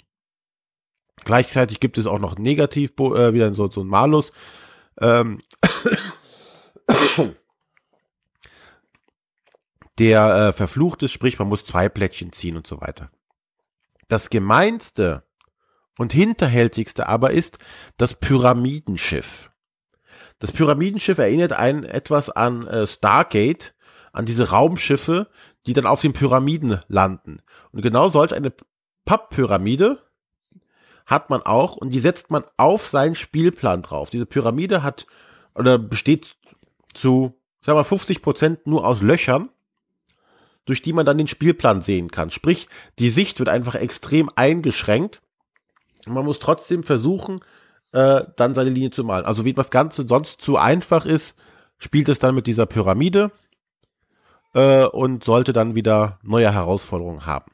[1.25, 4.33] Gleichzeitig gibt es auch noch negativ äh, wieder so, so ein Malus.
[4.99, 5.43] Ähm,
[10.01, 13.11] der äh, verflucht ist, sprich man muss zwei Plättchen ziehen und so weiter.
[14.09, 15.23] Das gemeinste
[15.99, 17.59] und hinterhältigste aber ist
[17.99, 19.53] das Pyramidenschiff.
[20.39, 23.75] Das Pyramidenschiff erinnert einen etwas an äh, Stargate,
[24.13, 25.29] an diese Raumschiffe,
[25.67, 27.43] die dann auf den Pyramiden landen.
[27.71, 28.55] Und genau solch eine
[29.05, 30.03] Papppyramide
[31.05, 34.09] hat man auch und die setzt man auf seinen Spielplan drauf.
[34.09, 35.07] Diese Pyramide hat
[35.55, 36.37] oder besteht
[36.95, 39.51] zu, sagen wir 50 Prozent nur aus Löchern,
[40.71, 42.31] durch die man dann den Spielplan sehen kann.
[42.31, 45.21] Sprich, die Sicht wird einfach extrem eingeschränkt
[46.07, 47.41] man muss trotzdem versuchen,
[47.93, 49.27] äh, dann seine Linie zu malen.
[49.27, 51.37] Also wie das Ganze sonst zu einfach ist,
[51.79, 53.31] spielt es dann mit dieser Pyramide
[54.55, 57.51] äh, und sollte dann wieder neue Herausforderungen haben.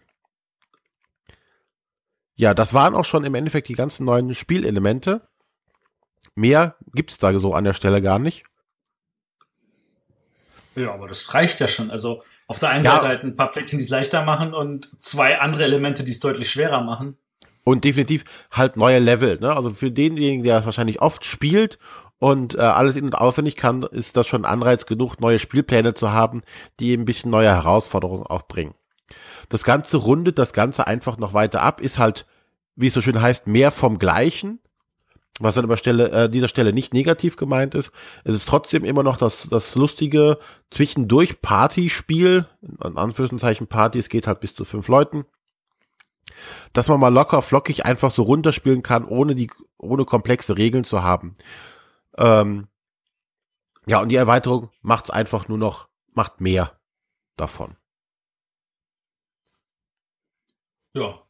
[2.34, 5.26] Ja, das waren auch schon im Endeffekt die ganzen neuen Spielelemente.
[6.34, 8.44] Mehr gibt's da so an der Stelle gar nicht.
[10.74, 11.90] Ja, aber das reicht ja schon.
[11.90, 12.92] Also auf der einen ja.
[12.92, 16.20] Seite halt ein paar Plättchen, die es leichter machen und zwei andere Elemente, die es
[16.20, 17.16] deutlich schwerer machen.
[17.64, 19.38] Und definitiv halt neue Level.
[19.40, 19.54] Ne?
[19.54, 21.78] Also für denjenigen, der wahrscheinlich oft spielt
[22.18, 26.12] und äh, alles in- und auswendig kann, ist das schon Anreiz genug, neue Spielpläne zu
[26.12, 26.42] haben,
[26.78, 28.74] die ein bisschen neue Herausforderungen auch bringen.
[29.48, 32.26] Das Ganze rundet das Ganze einfach noch weiter ab, ist halt,
[32.76, 34.60] wie es so schön heißt, mehr vom Gleichen,
[35.40, 37.90] was dann aber Stelle, äh, dieser Stelle nicht negativ gemeint ist.
[38.24, 40.38] Es ist trotzdem immer noch das, das lustige
[40.70, 45.26] zwischendurch Partyspiel, in Anführungszeichen Party, es geht halt bis zu fünf Leuten
[46.72, 51.02] dass man mal locker flockig einfach so runterspielen kann, ohne die, ohne komplexe Regeln zu
[51.02, 51.34] haben.
[52.18, 52.68] Ähm,
[53.86, 56.78] ja, und die Erweiterung macht's einfach nur noch, macht mehr
[57.36, 57.76] davon.
[60.94, 61.22] Ja.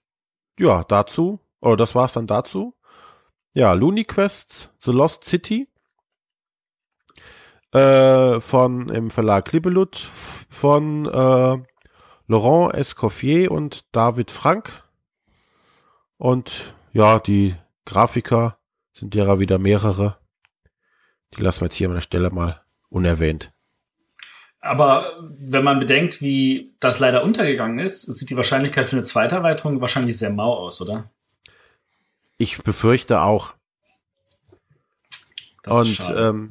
[0.58, 2.74] Ja, dazu, oder das war's dann dazu.
[3.56, 5.66] Ja, Looney Quests, The Lost City
[7.72, 11.56] äh, von im Verlag Klibbelut von äh,
[12.26, 14.84] Laurent Escoffier und David Frank.
[16.18, 17.54] Und ja, die
[17.86, 18.58] Grafiker
[18.92, 20.18] sind derer wieder mehrere.
[21.34, 23.52] Die lassen wir jetzt hier an der Stelle mal unerwähnt.
[24.60, 29.36] Aber wenn man bedenkt, wie das leider untergegangen ist, sieht die Wahrscheinlichkeit für eine zweite
[29.36, 31.10] Erweiterung wahrscheinlich sehr mau aus, oder?
[32.38, 33.54] Ich befürchte auch.
[35.62, 36.48] Das und ähm,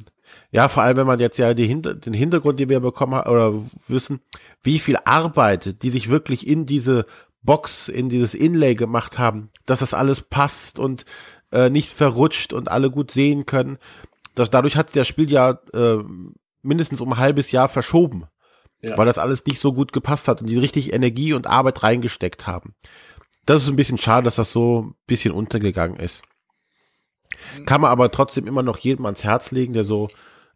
[0.50, 3.30] ja, vor allem, wenn man jetzt ja die Hinter den Hintergrund, den wir bekommen haben,
[3.30, 3.54] oder
[3.88, 4.20] wissen,
[4.62, 7.06] wie viel Arbeit, die sich wirklich in diese
[7.42, 11.04] Box, in dieses Inlay gemacht haben, dass das alles passt und
[11.52, 13.78] äh, nicht verrutscht und alle gut sehen können.
[14.34, 15.98] Das, dadurch hat das Spiel ja äh,
[16.62, 18.24] mindestens um ein halbes Jahr verschoben,
[18.82, 18.98] ja.
[18.98, 22.46] weil das alles nicht so gut gepasst hat und die richtig Energie und Arbeit reingesteckt
[22.46, 22.74] haben.
[23.46, 26.24] Das ist ein bisschen schade, dass das so ein bisschen untergegangen ist.
[27.64, 30.08] Kann man aber trotzdem immer noch jedem ans Herz legen, der so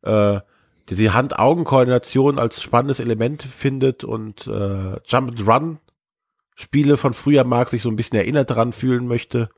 [0.02, 0.40] äh,
[0.88, 7.96] die Hand-Augen-Koordination als spannendes Element findet und äh, Jump-and-Run-Spiele von früher mag, sich so ein
[7.96, 9.48] bisschen erinnert daran fühlen möchte,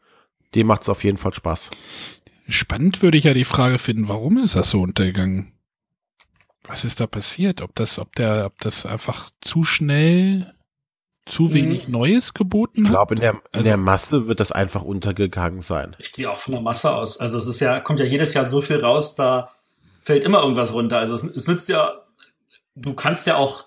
[0.54, 1.70] dem macht es auf jeden Fall Spaß.
[2.48, 5.52] Spannend würde ich ja die Frage finden, warum ist das so untergegangen?
[6.64, 7.62] Was ist da passiert?
[7.62, 10.52] Ob das, ob der, ob das einfach zu schnell
[11.26, 11.92] zu wenig mhm.
[11.92, 12.84] Neues geboten hat?
[12.84, 15.96] Ich glaube, in der, in also, der Masse wird das einfach untergegangen sein.
[15.98, 17.20] Ich gehe auch von der Masse aus.
[17.20, 19.50] Also es ist ja, kommt ja jedes Jahr so viel raus, da
[20.00, 20.98] fällt immer irgendwas runter.
[20.98, 22.02] Also es, es nützt ja,
[22.74, 23.66] du kannst ja auch,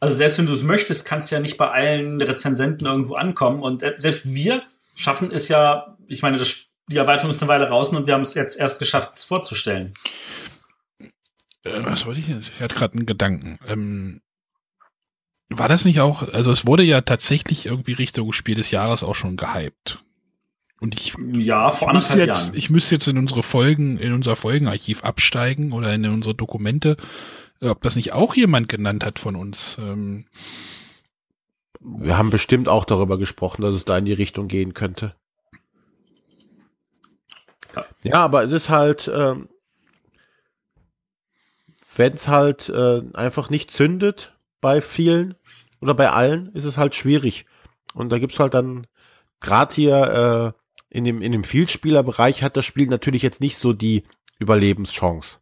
[0.00, 3.60] also selbst wenn du es möchtest, kannst du ja nicht bei allen Rezensenten irgendwo ankommen.
[3.60, 4.62] Und selbst wir
[4.94, 8.22] schaffen es ja, ich meine, das, die Erweiterung ist eine Weile raus und wir haben
[8.22, 9.94] es jetzt erst geschafft, es vorzustellen.
[11.64, 12.52] Äh, was wollte ich jetzt?
[12.54, 13.58] Ich hatte gerade einen Gedanken.
[13.66, 14.20] Ähm,
[15.50, 19.14] war das nicht auch, also es wurde ja tatsächlich irgendwie Richtung Spiel des Jahres auch
[19.14, 20.02] schon gehypt.
[20.80, 22.56] Und ich, ja, vor ich müsste jetzt, Jahren.
[22.58, 26.96] ich müsste jetzt in unsere Folgen, in unser Folgenarchiv absteigen oder in unsere Dokumente,
[27.60, 29.78] ob das nicht auch jemand genannt hat von uns.
[29.80, 30.26] Ähm,
[31.80, 35.14] Wir haben bestimmt auch darüber gesprochen, dass es da in die Richtung gehen könnte.
[37.74, 39.48] Ja, ja aber es ist halt, ähm,
[41.96, 44.33] wenn es halt äh, einfach nicht zündet
[44.64, 45.34] bei vielen
[45.82, 47.44] oder bei allen, ist es halt schwierig.
[47.92, 48.86] Und da gibt's halt dann
[49.38, 53.74] gerade hier äh, in dem, in dem Vielspielerbereich hat das Spiel natürlich jetzt nicht so
[53.74, 54.04] die
[54.38, 55.40] Überlebenschance.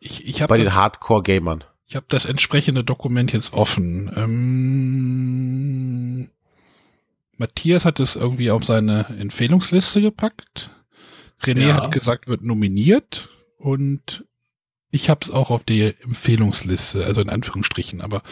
[0.00, 1.64] Ich, ich hab Bei den Hardcore-Gamern.
[1.86, 4.12] Ich habe das entsprechende Dokument jetzt offen.
[4.14, 6.28] Ähm,
[7.38, 10.72] Matthias hat es irgendwie auf seine Empfehlungsliste gepackt.
[11.42, 11.76] René ja.
[11.76, 14.26] hat gesagt, wird nominiert und
[14.90, 18.22] ich habe es auch auf die Empfehlungsliste, also in Anführungsstrichen, aber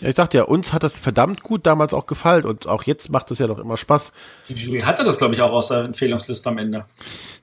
[0.00, 3.08] ja, ich dachte ja, uns hat das verdammt gut damals auch gefallen und auch jetzt
[3.08, 4.12] macht es ja doch immer Spaß.
[4.48, 6.86] Die Jury hatte das, glaube ich, auch aus der Empfehlungsliste am Ende.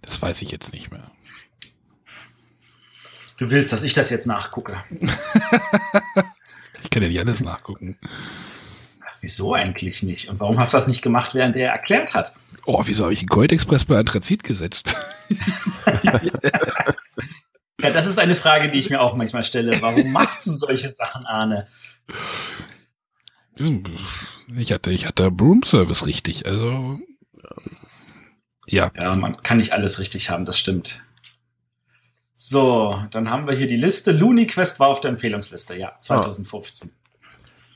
[0.02, 1.10] Das weiß ich jetzt nicht mehr.
[3.38, 4.84] Du willst, dass ich das jetzt nachgucke.
[6.84, 7.98] ich kann ja nicht alles nachgucken.
[9.06, 10.28] Ach, wieso eigentlich nicht?
[10.28, 12.36] Und warum hast du das nicht gemacht, während er erklärt hat?
[12.66, 14.98] Oh, wieso habe ich einen Gold Express bei Anthrazit gesetzt?
[17.90, 19.82] ja, das ist eine Frage, die ich mir auch manchmal stelle.
[19.82, 21.68] Warum machst du solche Sachen, Arne?
[24.58, 27.00] Ich hatte, ich hatte Broom Service richtig, also
[28.68, 28.92] ja.
[28.96, 31.04] Ja, man kann nicht alles richtig haben, das stimmt.
[32.36, 34.12] So, dann haben wir hier die Liste.
[34.12, 36.92] Looney Quest war auf der Empfehlungsliste, ja, 2015.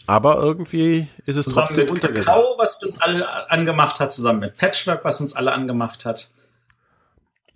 [0.06, 4.58] Aber irgendwie ist es zusammen trotzdem mit Kakao, was uns alle angemacht hat, zusammen mit
[4.58, 6.32] Patchwork, was uns alle angemacht hat.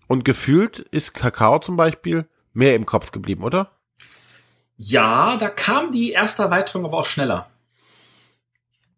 [0.08, 2.26] Und gefühlt ist Kakao zum Beispiel
[2.58, 3.72] mehr im Kopf geblieben, oder?
[4.78, 7.50] Ja, da kam die erste Erweiterung aber auch schneller.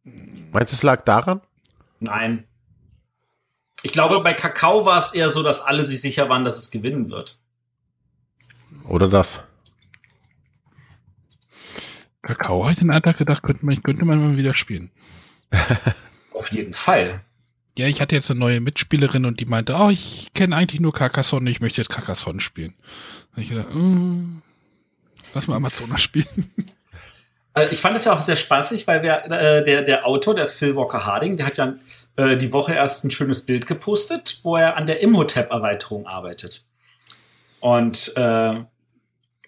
[0.04, 1.42] Meinst du, es lag daran?
[2.00, 2.46] Nein.
[3.84, 6.72] Ich glaube, bei Kakao war es eher so, dass alle sich sicher waren, dass es
[6.72, 7.40] gewinnen wird.
[8.88, 9.42] Oder das.
[12.22, 14.92] Kakao hat den Alltag gedacht, könnte man, könnte man mal wieder spielen.
[16.34, 17.22] Auf jeden Fall.
[17.80, 20.94] Ja, ich hatte jetzt eine neue Mitspielerin und die meinte, oh, ich kenne eigentlich nur
[20.94, 22.76] Carcassonne, ich möchte jetzt Carcassonne spielen.
[23.36, 24.42] Und ich dachte, mm,
[25.34, 26.52] Lass mal Amazonas spielen.
[27.54, 30.48] Also ich fand es ja auch sehr spaßig, weil wir, äh, der, der Autor, der
[30.48, 31.76] Phil Walker Harding, der hat ja
[32.16, 36.66] äh, die Woche erst ein schönes Bild gepostet, wo er an der Imhotep-Erweiterung arbeitet.
[37.60, 38.64] Und äh,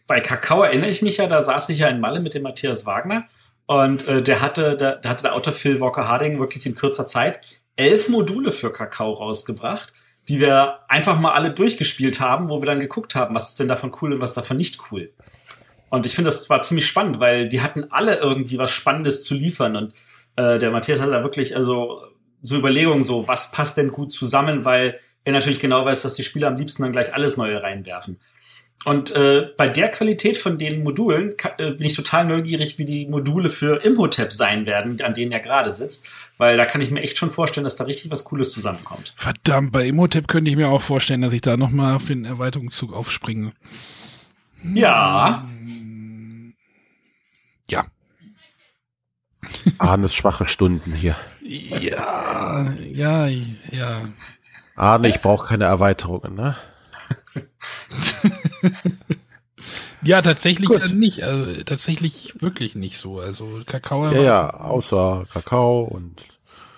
[0.07, 2.85] bei Kakao erinnere ich mich ja, da saß ich ja in Malle mit dem Matthias
[2.85, 3.25] Wagner
[3.65, 7.07] und äh, der hatte, der, der hatte der Autor Phil Walker Harding wirklich in kürzer
[7.07, 7.39] Zeit
[7.75, 9.93] elf Module für Kakao rausgebracht,
[10.27, 13.67] die wir einfach mal alle durchgespielt haben, wo wir dann geguckt haben, was ist denn
[13.67, 15.13] davon cool und was davon nicht cool.
[15.89, 19.36] Und ich finde, das war ziemlich spannend, weil die hatten alle irgendwie was Spannendes zu
[19.36, 19.75] liefern.
[19.75, 19.93] Und
[20.38, 22.01] äh, der Matthias hat da wirklich also
[22.41, 26.23] so Überlegungen, so was passt denn gut zusammen, weil er natürlich genau weiß, dass die
[26.23, 28.19] Spieler am liebsten dann gleich alles Neue reinwerfen.
[28.83, 33.05] Und äh, bei der Qualität von den Modulen äh, bin ich total neugierig, wie die
[33.05, 37.01] Module für Imhotep sein werden, an denen er gerade sitzt, weil da kann ich mir
[37.01, 39.13] echt schon vorstellen, dass da richtig was Cooles zusammenkommt.
[39.15, 42.91] Verdammt, bei Imhotep könnte ich mir auch vorstellen, dass ich da nochmal auf den Erweiterungszug
[42.91, 43.53] aufspringe.
[44.73, 45.47] Ja.
[47.69, 47.85] Ja.
[49.77, 51.15] Arnes schwache Stunden hier.
[51.43, 54.09] Ja, ja, ja.
[54.75, 56.55] Arne, ich brauche keine Erweiterungen, ne?
[60.04, 60.84] ja, tatsächlich Gut.
[60.84, 61.24] äh, nicht.
[61.24, 63.19] Also, tatsächlich wirklich nicht so.
[63.19, 64.10] Also Kakao.
[64.12, 66.24] Ja, ja, außer Kakao und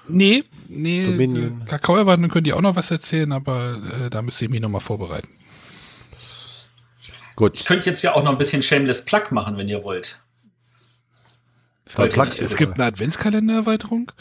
[0.08, 1.06] Nee, nee.
[1.06, 1.66] Dominion.
[1.66, 4.82] Kakao erwarten könnt ihr auch noch was erzählen, aber äh, da müsst ihr mich nochmal
[4.82, 5.30] vorbereiten.
[6.12, 7.66] Ich gut.
[7.66, 10.20] könnte jetzt ja auch noch ein bisschen Shameless Plug machen, wenn ihr wollt.
[11.86, 14.12] Es, gibt- nicht, es gibt eine Adventskalendererweiterung.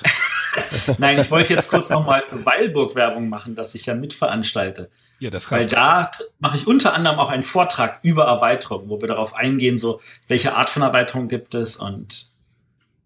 [0.98, 4.90] Nein, ich wollte jetzt kurz noch mal für Weilburg Werbung machen, dass ich ja mitveranstalte.
[5.22, 9.06] Ja, das Weil da mache ich unter anderem auch einen Vortrag über Erweiterung, wo wir
[9.06, 12.32] darauf eingehen, so welche Art von Erweiterung gibt es und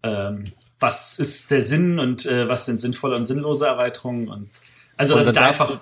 [0.01, 0.45] ähm,
[0.79, 4.49] was ist der Sinn und äh, was sind sinnvolle und sinnlose Erweiterungen und
[4.95, 5.79] also Und dass ich dann da einfach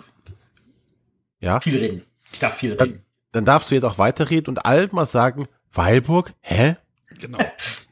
[1.39, 2.06] Ja, viel reden.
[2.34, 3.06] Ich darf viel Dann- reden.
[3.32, 6.76] dann darfst du jetzt auch weiterreden und allen mal sagen, Weilburg, hä?
[7.17, 7.38] Genau.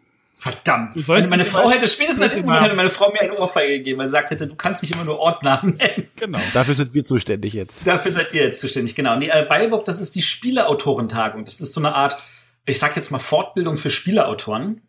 [0.43, 0.93] Verdammt.
[0.93, 3.77] Du sollst meine Frau hätte spätestens an diesem Moment hätte meine Frau mir eine Ohrfeige
[3.77, 6.10] gegeben, weil sie gesagt hätte, du kannst nicht immer nur Ortnamen nennen.
[6.17, 6.39] genau.
[6.53, 7.88] Dafür sind wir zuständig jetzt.
[7.88, 9.15] Dafür seid ihr jetzt zuständig, genau.
[9.15, 11.45] Nee, äh, Weilburg, das ist die Spieleautorentagung.
[11.45, 12.17] Das ist so eine Art,
[12.65, 14.82] ich sag jetzt mal Fortbildung für Spieleautoren.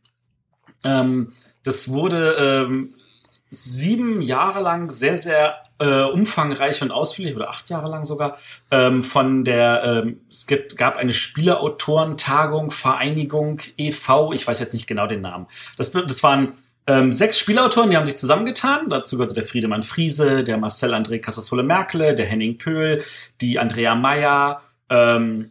[0.83, 2.95] Ähm, das wurde ähm,
[3.55, 8.39] sieben Jahre lang sehr, sehr äh, umfangreich und ausführlich, oder acht Jahre lang sogar,
[8.71, 14.87] ähm, von der, ähm, es gibt, gab eine Spieleautorentagung, Vereinigung e.V., ich weiß jetzt nicht
[14.87, 15.47] genau den Namen.
[15.77, 16.55] Das, das waren
[16.87, 18.91] ähm, sechs Spielautoren, die haben sich zusammengetan.
[18.91, 23.03] Dazu gehörte der Friedemann Friese, der Marcel André Casasola-Merkle, der Henning Pöhl,
[23.41, 24.63] die Andrea Meyer.
[24.91, 25.51] Ähm,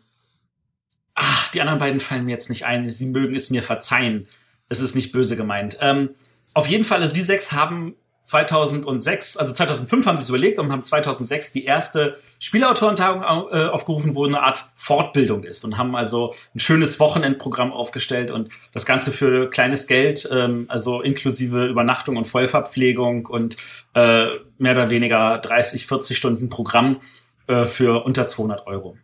[1.16, 2.90] ach, die anderen beiden fallen mir jetzt nicht ein.
[2.92, 4.28] Sie mögen es mir verzeihen.
[4.70, 5.78] Es ist nicht böse gemeint.
[5.82, 6.10] Ähm,
[6.54, 10.72] auf jeden Fall, also die sechs haben 2006, also 2005 haben sie es überlegt und
[10.72, 16.34] haben 2006 die erste Spielautorentagung äh, aufgerufen, wo eine Art Fortbildung ist und haben also
[16.56, 22.26] ein schönes Wochenendprogramm aufgestellt und das Ganze für kleines Geld, ähm, also inklusive Übernachtung und
[22.26, 23.58] Vollverpflegung und
[23.94, 27.02] äh, mehr oder weniger 30, 40 Stunden Programm
[27.48, 28.98] äh, für unter 200 Euro.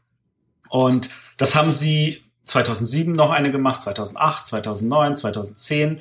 [0.69, 5.99] Und das haben sie 2007 noch eine gemacht, 2008, 2009, 2010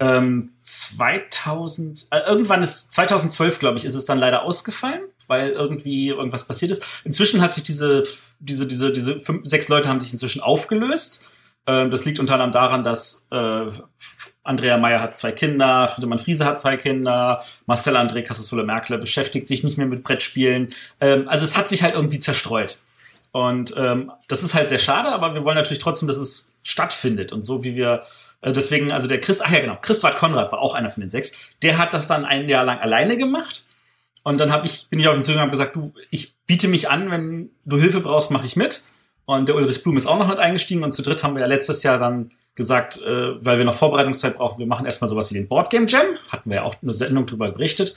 [0.00, 6.08] ähm, 2000, äh, irgendwann ist 2012, glaube ich, ist es dann leider ausgefallen, weil irgendwie
[6.08, 6.84] irgendwas passiert ist.
[7.04, 8.04] Inzwischen hat sich diese,
[8.40, 11.26] diese, diese, diese fünf, sechs Leute haben sich inzwischen aufgelöst.
[11.66, 13.66] Ähm, das liegt unter anderem daran, dass äh,
[14.42, 19.46] Andrea Meyer hat zwei Kinder, Friedemann Friese hat zwei Kinder, Marcel André Casasola Merkle beschäftigt
[19.46, 20.70] sich nicht mehr mit Brettspielen.
[21.00, 22.80] Ähm, also es hat sich halt irgendwie zerstreut.
[23.32, 27.32] Und ähm, das ist halt sehr schade, aber wir wollen natürlich trotzdem, dass es stattfindet.
[27.32, 28.02] Und so wie wir
[28.42, 31.10] äh, deswegen, also der Chris, ach ja genau, Christwart Konrad war auch einer von den
[31.10, 31.32] sechs.
[31.62, 33.66] Der hat das dann ein Jahr lang alleine gemacht.
[34.22, 36.90] Und dann hab ich, bin ich auf ihn zugegangen und gesagt, du, ich biete mich
[36.90, 38.84] an, wenn du Hilfe brauchst, mache ich mit.
[39.24, 40.82] Und der Ulrich Blum ist auch noch mit eingestiegen.
[40.82, 44.36] Und zu dritt haben wir ja letztes Jahr dann gesagt, äh, weil wir noch Vorbereitungszeit
[44.36, 46.06] brauchen, wir machen erstmal sowas wie den Boardgame Jam.
[46.28, 47.96] Hatten wir ja auch eine Sendung drüber berichtet.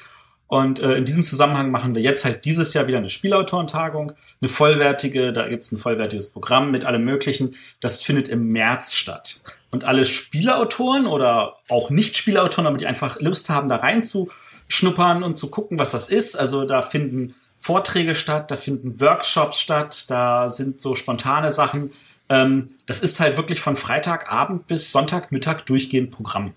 [0.53, 4.49] Und äh, in diesem Zusammenhang machen wir jetzt halt dieses Jahr wieder eine Spielautorentagung, eine
[4.49, 7.55] vollwertige, da gibt's ein vollwertiges Programm mit allem Möglichen.
[7.79, 9.41] Das findet im März statt.
[9.71, 15.49] Und alle Spielautoren oder auch Nicht-Spielautoren, aber die einfach Lust haben, da reinzuschnuppern und zu
[15.49, 16.35] gucken, was das ist.
[16.35, 21.89] Also da finden Vorträge statt, da finden Workshops statt, da sind so spontane Sachen.
[22.29, 26.53] Ähm, das ist halt wirklich von Freitagabend bis Sonntagmittag durchgehend Programm.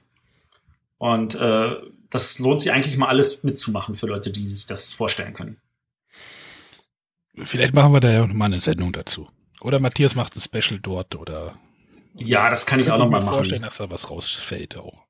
[0.98, 1.76] Und äh,
[2.10, 5.58] das lohnt sich eigentlich mal alles mitzumachen für Leute, die sich das vorstellen können.
[7.42, 9.28] Vielleicht machen wir da ja noch mal eine Sendung dazu.
[9.60, 11.58] Oder Matthias macht ein Special dort oder.
[12.14, 13.74] Ja, das kann ich auch noch mal mir vorstellen, machen.
[13.78, 15.04] dass da was rausfällt auch.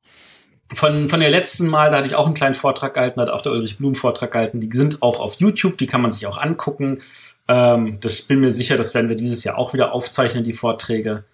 [0.72, 3.42] Von, von der letzten Mal, da hatte ich auch einen kleinen Vortrag gehalten, hat auch
[3.42, 4.60] der Ulrich Blum Vortrag gehalten.
[4.60, 7.00] Die sind auch auf YouTube, die kann man sich auch angucken.
[7.46, 11.24] Ähm, das bin mir sicher, das werden wir dieses Jahr auch wieder aufzeichnen, die Vorträge.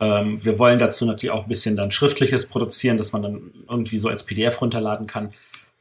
[0.00, 3.98] Ähm, wir wollen dazu natürlich auch ein bisschen dann Schriftliches produzieren, dass man dann irgendwie
[3.98, 5.32] so als PDF runterladen kann.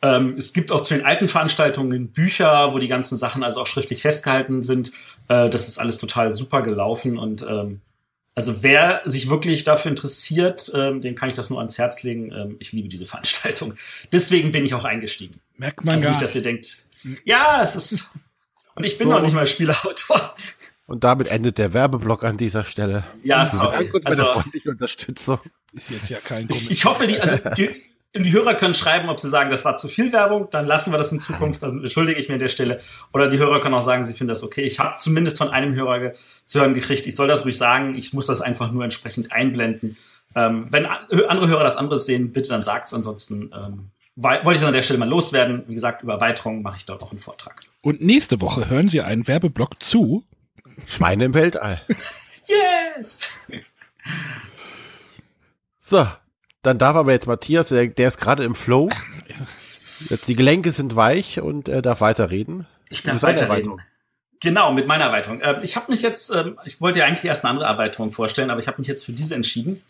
[0.01, 3.67] Ähm, es gibt auch zu den alten Veranstaltungen Bücher, wo die ganzen Sachen also auch
[3.67, 4.91] schriftlich festgehalten sind.
[5.27, 7.81] Äh, das ist alles total super gelaufen und ähm,
[8.35, 12.31] Also wer sich wirklich dafür interessiert, ähm, den kann ich das nur ans Herz legen.
[12.31, 13.73] Ähm, ich liebe diese Veranstaltung.
[14.11, 15.39] Deswegen bin ich auch eingestiegen.
[15.57, 16.85] Merkt man also gar nicht, dass ihr denkt,
[17.25, 18.11] ja, es ist.
[18.75, 20.35] Und ich bin noch nicht mal Spielerautor.
[20.87, 23.03] Und damit endet der Werbeblock an dieser Stelle.
[23.23, 23.91] Ja, sorry.
[23.91, 25.39] Dank Also- freundliche Unterstützung.
[25.73, 27.69] ist jetzt ja kein Ich, ich hoffe, die, also die,
[28.15, 30.97] die Hörer können schreiben, ob sie sagen, das war zu viel Werbung, dann lassen wir
[30.97, 32.79] das in Zukunft, dann entschuldige ich mir an der Stelle.
[33.13, 34.61] Oder die Hörer können auch sagen, sie finden das okay.
[34.61, 36.13] Ich habe zumindest von einem Hörer ge
[36.45, 39.97] zu hören gekriegt, ich soll das ruhig sagen, ich muss das einfach nur entsprechend einblenden.
[40.35, 42.93] Ähm, wenn andere Hörer das anderes sehen, bitte dann sagt's.
[42.93, 45.63] Ansonsten ähm, wollte ich das an der Stelle mal loswerden.
[45.67, 47.59] Wie gesagt, über Erweiterungen mache ich dort auch einen Vortrag.
[47.81, 50.23] Und nächste Woche hören Sie einen Werbeblock zu.
[50.85, 51.81] Schweine im Weltall.
[52.49, 53.29] Yes!
[55.77, 56.07] So,
[56.61, 58.89] dann darf aber jetzt Matthias, der, der ist gerade im Flow.
[60.09, 62.65] Jetzt die Gelenke sind weich und er darf weiterreden.
[62.89, 63.81] Ich darf weiterreden.
[64.39, 65.41] Genau, mit meiner Erweiterung.
[65.41, 68.49] Äh, ich habe mich jetzt, ähm, ich wollte ja eigentlich erst eine andere Erweiterung vorstellen,
[68.49, 69.81] aber ich habe mich jetzt für diese entschieden,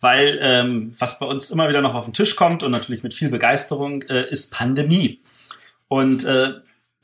[0.00, 3.14] weil ähm, was bei uns immer wieder noch auf den Tisch kommt und natürlich mit
[3.14, 5.20] viel Begeisterung äh, ist Pandemie.
[5.88, 6.54] Und äh,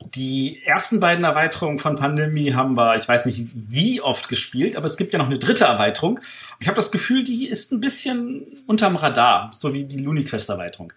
[0.01, 4.85] die ersten beiden Erweiterungen von Pandemie haben wir, ich weiß nicht wie oft gespielt, aber
[4.85, 6.19] es gibt ja noch eine dritte Erweiterung.
[6.59, 10.91] Ich habe das Gefühl, die ist ein bisschen unterm Radar, so wie die LuniQuest-Erweiterung.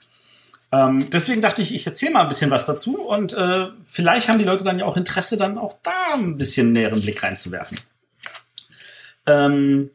[0.71, 4.39] Ähm, deswegen dachte ich, ich erzähle mal ein bisschen was dazu und äh, vielleicht haben
[4.39, 7.79] die Leute dann ja auch Interesse, dann auch da ein bisschen näheren Blick reinzuwerfen.
[9.27, 9.91] Ähm,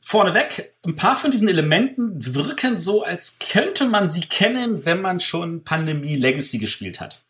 [0.00, 5.20] vorneweg, ein paar von diesen Elementen wirken so, als könnte man sie kennen, wenn man
[5.20, 7.22] schon Pandemie Legacy gespielt hat.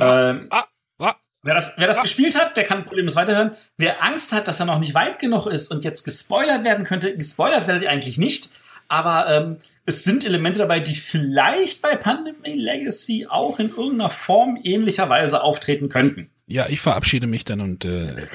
[0.00, 0.64] Ähm, Ah,
[0.98, 3.52] ah, Wer das, wer das gespielt hat, der kann problemlos weiterhören.
[3.76, 7.16] Wer Angst hat, dass er noch nicht weit genug ist und jetzt gespoilert werden könnte,
[7.16, 8.50] gespoilert werdet ihr eigentlich nicht.
[8.88, 14.58] Aber ähm, es sind Elemente dabei, die vielleicht bei Pandemic Legacy auch in irgendeiner Form
[14.62, 16.28] ähnlicherweise auftreten könnten.
[16.46, 18.26] ja, ich verabschiede mich dann und äh,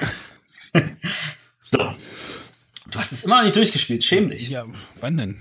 [1.60, 1.94] So.
[2.90, 4.48] Du hast es immer noch nicht durchgespielt, schäm dich.
[4.48, 4.66] ja,
[5.00, 5.38] wann denn?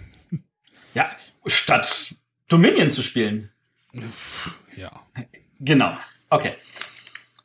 [0.93, 1.11] Ja,
[1.45, 2.15] statt
[2.47, 3.51] Dominion zu spielen.
[4.75, 4.91] Ja.
[5.59, 5.97] Genau.
[6.33, 6.53] Okay.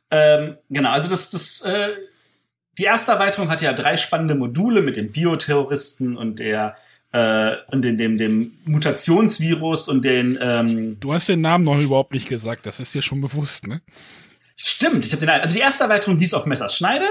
[0.09, 1.89] Ähm, genau, also das, das, äh,
[2.79, 6.75] die erste Erweiterung hat ja drei spannende Module mit dem Bioterroristen und der
[7.11, 12.13] äh, und den, dem, dem Mutationsvirus und den ähm, Du hast den Namen noch überhaupt
[12.13, 13.81] nicht gesagt, das ist dir schon bewusst, ne?
[14.55, 17.09] Stimmt, ich habe den also die erste Erweiterung hieß auf Messers Schneider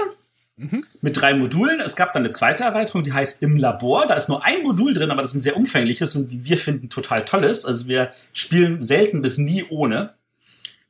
[0.59, 0.83] Mhm.
[0.99, 1.79] mit drei Modulen.
[1.79, 4.07] Es gab dann eine zweite Erweiterung, die heißt im Labor.
[4.07, 6.57] Da ist nur ein Modul drin, aber das ist ein sehr umfängliches und wie wir
[6.57, 7.63] finden total tolles.
[7.63, 10.15] Also wir spielen selten bis nie ohne.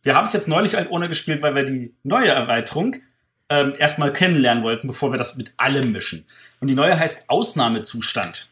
[0.03, 2.95] Wir haben es jetzt neulich halt ohne gespielt, weil wir die neue Erweiterung
[3.49, 6.25] ähm, erstmal kennenlernen wollten, bevor wir das mit allem mischen.
[6.59, 8.49] Und die neue heißt Ausnahmezustand.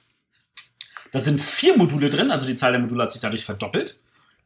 [1.11, 3.99] Da sind vier Module drin, also die Zahl der Module hat sich dadurch verdoppelt.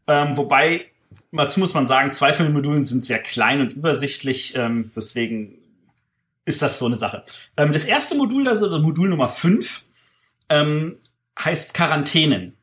[0.07, 0.85] Ähm, wobei,
[1.31, 5.57] dazu muss man sagen, zwei von den Modulen sind sehr klein und übersichtlich, ähm, deswegen
[6.45, 7.23] ist das so eine Sache.
[7.57, 9.83] Ähm, das erste Modul, also Modul Nummer 5,
[10.49, 10.97] ähm,
[11.39, 12.55] heißt Quarantänen.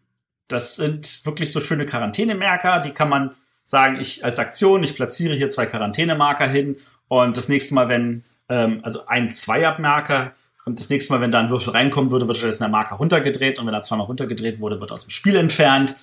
[0.47, 3.35] Das sind wirklich so schöne Quarantänemarker, die kann man
[3.69, 8.25] sagen, ich als Aktion, ich platziere hier zwei Quarantänemarker hin und das nächste Mal, wenn,
[8.49, 10.33] ähm, also ein Zweiermarker
[10.65, 13.59] und das nächste Mal, wenn da ein Würfel reinkommen würde, wird stattdessen der Marker runtergedreht
[13.59, 15.97] und wenn er zweimal runtergedreht wurde, wird er aus dem Spiel entfernt.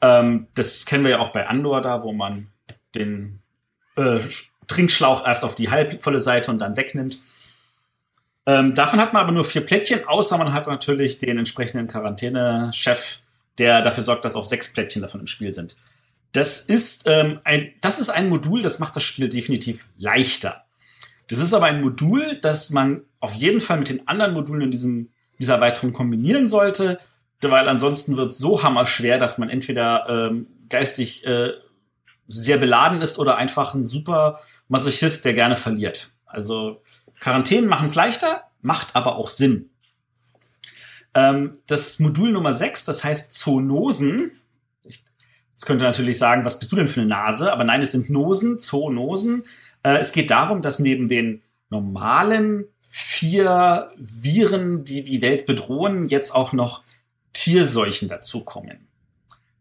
[0.00, 2.48] Ähm, das kennen wir ja auch bei Andor da, wo man
[2.96, 3.38] den
[3.94, 4.18] äh,
[4.66, 7.20] Trinkschlauch erst auf die halbvolle Seite und dann wegnimmt.
[8.44, 13.20] Ähm, davon hat man aber nur vier Plättchen, außer man hat natürlich den entsprechenden Quarantäne-Chef,
[13.58, 15.76] der dafür sorgt, dass auch sechs Plättchen davon im Spiel sind.
[16.34, 20.64] Das ist, ähm, ein, das ist ein Modul, das macht das Spiel definitiv leichter.
[21.28, 24.70] Das ist aber ein Modul, das man auf jeden Fall mit den anderen Modulen in
[24.72, 26.98] diesem, dieser Erweiterung kombinieren sollte,
[27.40, 31.52] weil ansonsten wird es so hammerschwer, dass man entweder ähm, geistig äh,
[32.26, 36.10] sehr beladen ist oder einfach ein super Masochist, der gerne verliert.
[36.26, 36.82] Also
[37.20, 39.70] Quarantänen machen es leichter, macht aber auch Sinn.
[41.14, 44.32] Ähm, das Modul Nummer 6, das heißt Zoonosen.
[45.54, 47.52] Jetzt könnte natürlich sagen, was bist du denn für eine Nase?
[47.52, 49.44] Aber nein, es sind Nosen, Zoonosen.
[49.82, 56.34] Äh, es geht darum, dass neben den normalen vier Viren, die die Welt bedrohen, jetzt
[56.34, 56.84] auch noch
[57.32, 58.88] Tierseuchen dazukommen.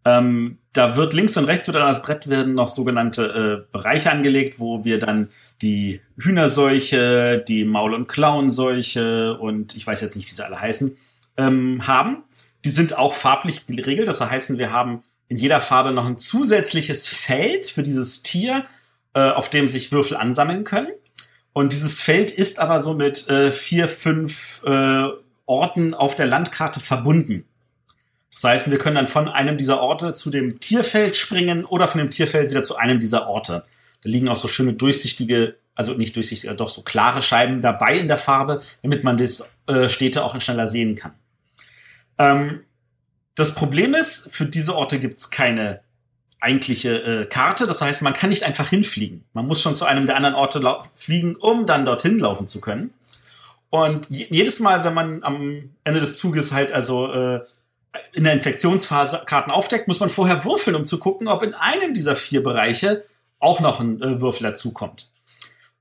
[0.05, 4.11] Ähm, da wird links und rechts wird an das Brett werden noch sogenannte äh, Bereiche
[4.11, 5.29] angelegt, wo wir dann
[5.61, 10.97] die Hühnerseuche, die Maul- und Klauenseuche und ich weiß jetzt nicht, wie sie alle heißen,
[11.37, 12.23] ähm, haben.
[12.65, 14.07] Die sind auch farblich geregelt.
[14.07, 18.65] Das heißt, wir haben in jeder Farbe noch ein zusätzliches Feld für dieses Tier,
[19.13, 20.91] äh, auf dem sich Würfel ansammeln können.
[21.53, 25.07] Und dieses Feld ist aber so mit äh, vier, fünf äh,
[25.45, 27.45] Orten auf der Landkarte verbunden.
[28.33, 31.99] Das heißt, wir können dann von einem dieser Orte zu dem Tierfeld springen oder von
[31.99, 33.65] dem Tierfeld wieder zu einem dieser Orte.
[34.03, 38.07] Da liegen auch so schöne durchsichtige also nicht durchsichtig, doch so klare Scheiben dabei in
[38.07, 41.13] der Farbe, damit man das äh, Städte auch schneller sehen kann.
[42.17, 42.63] Ähm,
[43.35, 45.81] das Problem ist, für diese Orte gibt's keine
[46.39, 47.65] eigentliche äh, Karte.
[47.65, 49.23] Das heißt, man kann nicht einfach hinfliegen.
[49.33, 50.61] Man muss schon zu einem der anderen Orte
[50.93, 52.93] fliegen, um dann dorthin laufen zu können.
[53.69, 57.39] Und jedes Mal, wenn man am Ende des Zuges halt also äh,
[58.11, 61.93] in der Infektionsphase Karten aufdeckt, muss man vorher würfeln, um zu gucken, ob in einem
[61.93, 63.05] dieser vier Bereiche
[63.39, 65.12] auch noch ein äh, Würfel dazukommt.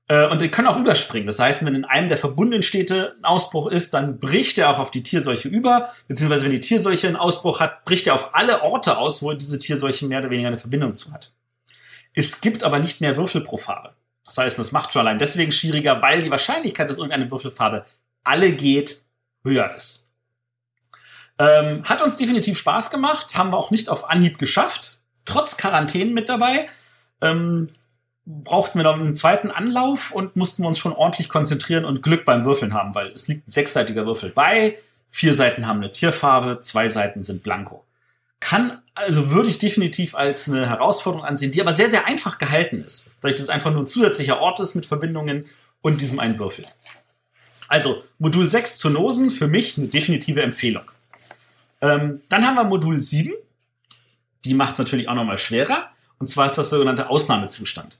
[0.07, 1.27] Äh, und die können auch überspringen.
[1.27, 4.79] Das heißt, wenn in einem der verbundenen Städte ein Ausbruch ist, dann bricht er auch
[4.79, 8.63] auf die Tierseuche über, beziehungsweise wenn die Tierseuche einen Ausbruch hat, bricht er auf alle
[8.63, 11.33] Orte aus, wo diese Tierseuche mehr oder weniger eine Verbindung zu hat.
[12.13, 13.95] Es gibt aber nicht mehr Würfel pro Farbe.
[14.25, 17.85] Das heißt, das macht schon allein deswegen schwieriger, weil die Wahrscheinlichkeit, dass irgendeine Würfelfarbe
[18.23, 19.03] alle geht,
[19.43, 20.11] höher ist.
[21.39, 26.13] Ähm, hat uns definitiv Spaß gemacht, haben wir auch nicht auf Anhieb geschafft, trotz Quarantänen
[26.13, 26.67] mit dabei.
[27.21, 27.69] Ähm,
[28.25, 32.45] brauchten wir noch einen zweiten Anlauf und mussten uns schon ordentlich konzentrieren und Glück beim
[32.45, 34.77] Würfeln haben, weil es liegt ein sechsseitiger Würfel bei.
[35.09, 37.83] Vier Seiten haben eine Tierfarbe, zwei Seiten sind blanko.
[38.39, 42.83] Kann, also würde ich definitiv als eine Herausforderung ansehen, die aber sehr, sehr einfach gehalten
[42.83, 43.15] ist.
[43.21, 45.45] Dadurch, dass es einfach nur ein zusätzlicher Ort ist mit Verbindungen
[45.81, 46.65] und diesem einen Würfel.
[47.67, 50.83] Also, Modul 6 Zoonosen, für mich eine definitive Empfehlung.
[51.81, 53.33] Ähm, dann haben wir Modul 7.
[54.45, 55.89] Die macht es natürlich auch nochmal schwerer.
[56.19, 57.99] Und zwar ist das sogenannte Ausnahmezustand.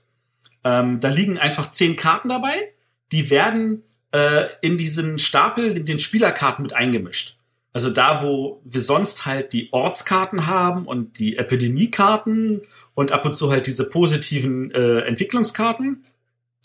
[0.64, 2.72] Ähm, da liegen einfach zehn Karten dabei.
[3.12, 7.36] Die werden äh, in diesen Stapel, in den Spielerkarten mit eingemischt.
[7.72, 12.62] Also da, wo wir sonst halt die Ortskarten haben und die Epidemiekarten
[12.94, 16.04] und ab und zu halt diese positiven äh, Entwicklungskarten,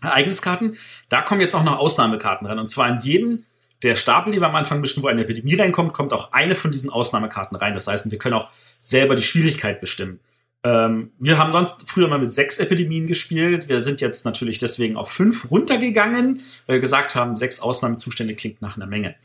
[0.02, 0.78] Ereigniskarten,
[1.10, 2.60] da kommen jetzt auch noch Ausnahmekarten rein.
[2.60, 3.46] Und zwar in jeden
[3.82, 6.72] der Stapel, die wir am Anfang mischen, wo eine Epidemie reinkommt, kommt auch eine von
[6.72, 7.74] diesen Ausnahmekarten rein.
[7.74, 10.20] Das heißt, wir können auch selber die Schwierigkeit bestimmen.
[10.64, 13.70] Ähm, wir haben sonst früher mal mit sechs Epidemien gespielt.
[13.70, 18.62] Wir sind jetzt natürlich deswegen auf fünf runtergegangen, weil wir gesagt haben, sechs Ausnahmezustände klingt
[18.62, 19.16] nach einer Menge.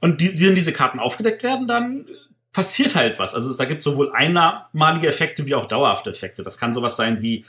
[0.00, 2.06] Und die, wenn diese Karten aufgedeckt werden, dann
[2.52, 3.34] passiert halt was.
[3.34, 6.42] Also es, da gibt sowohl einmalige Effekte wie auch dauerhafte Effekte.
[6.42, 7.44] Das kann sowas sein wie,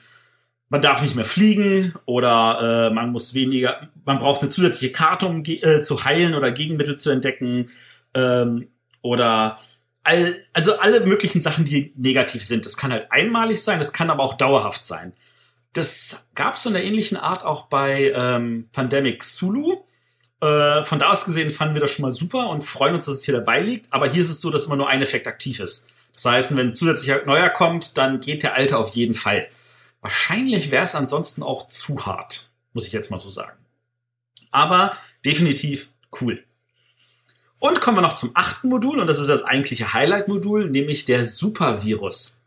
[0.69, 5.25] man darf nicht mehr fliegen oder äh, man muss weniger, man braucht eine zusätzliche Karte,
[5.25, 7.69] um äh, zu heilen oder Gegenmittel zu entdecken.
[8.13, 8.67] Ähm,
[9.01, 9.57] oder
[10.03, 12.65] all, also alle möglichen Sachen, die negativ sind.
[12.65, 15.13] Das kann halt einmalig sein, das kann aber auch dauerhaft sein.
[15.73, 19.83] Das gab es in der ähnlichen Art auch bei ähm, Pandemic Zulu.
[20.41, 23.17] Äh, von da aus gesehen fanden wir das schon mal super und freuen uns, dass
[23.17, 23.91] es hier dabei liegt.
[23.93, 25.89] Aber hier ist es so, dass immer nur ein Effekt aktiv ist.
[26.13, 29.47] Das heißt, wenn zusätzlicher neuer kommt, dann geht der alte auf jeden Fall.
[30.01, 33.57] Wahrscheinlich wäre es ansonsten auch zu hart, muss ich jetzt mal so sagen.
[34.49, 35.89] Aber definitiv
[36.19, 36.43] cool.
[37.62, 41.24] Und kommen wir noch zum achten Modul, und das ist das eigentliche Highlight-Modul, nämlich der
[41.24, 42.43] Supervirus.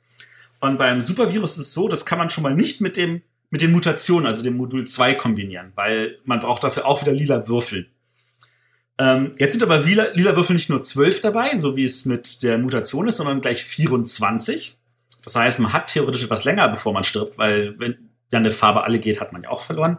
[0.59, 3.61] Und beim Supervirus ist es so, das kann man schon mal nicht mit dem mit
[3.61, 7.87] den Mutationen, also dem Modul 2 kombinieren, weil man braucht dafür auch wieder lila Würfel.
[8.99, 12.43] Ähm, jetzt sind aber lila, lila Würfel nicht nur 12 dabei, so wie es mit
[12.43, 14.77] der Mutation ist, sondern gleich 24.
[15.23, 18.83] Das heißt, man hat theoretisch etwas länger, bevor man stirbt, weil wenn ja eine Farbe
[18.83, 19.99] alle geht, hat man ja auch verloren.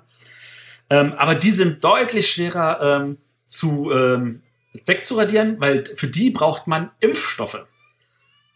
[0.89, 4.41] Ähm, aber die sind deutlich schwerer ähm, zu ähm,
[4.86, 7.65] wegzuradieren, weil für die braucht man Impfstoffe.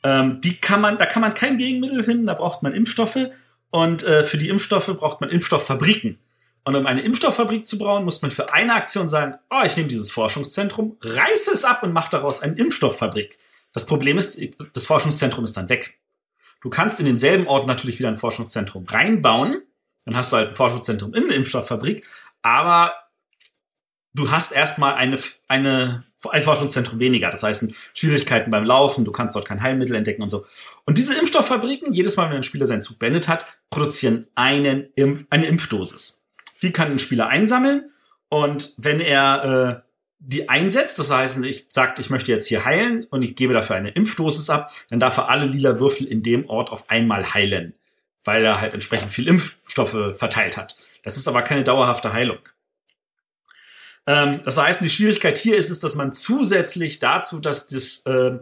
[0.03, 3.29] Ähm, die kann man, da kann man kein Gegenmittel finden, da braucht man Impfstoffe
[3.69, 6.19] und äh, für die Impfstoffe braucht man Impfstofffabriken.
[6.65, 9.89] Und um eine Impfstofffabrik zu bauen, muss man für eine Aktion sagen, oh, ich nehme
[9.89, 13.37] dieses Forschungszentrum, reiße es ab und mache daraus eine Impfstofffabrik.
[13.73, 14.39] Das Problem ist,
[14.73, 15.99] das Forschungszentrum ist dann weg.
[16.61, 19.61] Du kannst in denselben Ort natürlich wieder ein Forschungszentrum reinbauen,
[20.05, 22.05] dann hast du halt ein Forschungszentrum in eine Impfstofffabrik,
[22.41, 22.93] aber
[24.13, 27.31] du hast erstmal eine, eine, ein Forschungszentrum weniger.
[27.31, 30.45] Das heißt, Schwierigkeiten beim Laufen, du kannst dort kein Heilmittel entdecken und so.
[30.85, 35.25] Und diese Impfstofffabriken, jedes Mal, wenn ein Spieler seinen Zug beendet hat, produzieren einen Impf
[35.29, 36.25] eine Impfdosis.
[36.61, 37.91] Die kann ein Spieler einsammeln
[38.27, 39.89] und wenn er äh,
[40.19, 43.77] die einsetzt, das heißt, ich sagt, ich möchte jetzt hier heilen und ich gebe dafür
[43.77, 47.73] eine Impfdosis ab, dann darf er alle lila Würfel in dem Ort auf einmal heilen,
[48.25, 50.75] weil er halt entsprechend viel Impfstoffe verteilt hat.
[51.03, 52.39] Das ist aber keine dauerhafte Heilung.
[54.07, 58.39] Ähm, das heißt, die Schwierigkeit hier ist es, dass man zusätzlich dazu, dass das, äh,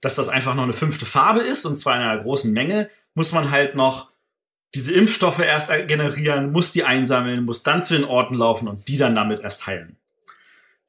[0.00, 3.32] dass das einfach noch eine fünfte Farbe ist, und zwar in einer großen Menge, muss
[3.32, 4.10] man halt noch
[4.74, 8.96] diese Impfstoffe erst generieren, muss die einsammeln, muss dann zu den Orten laufen und die
[8.96, 9.96] dann damit erst heilen.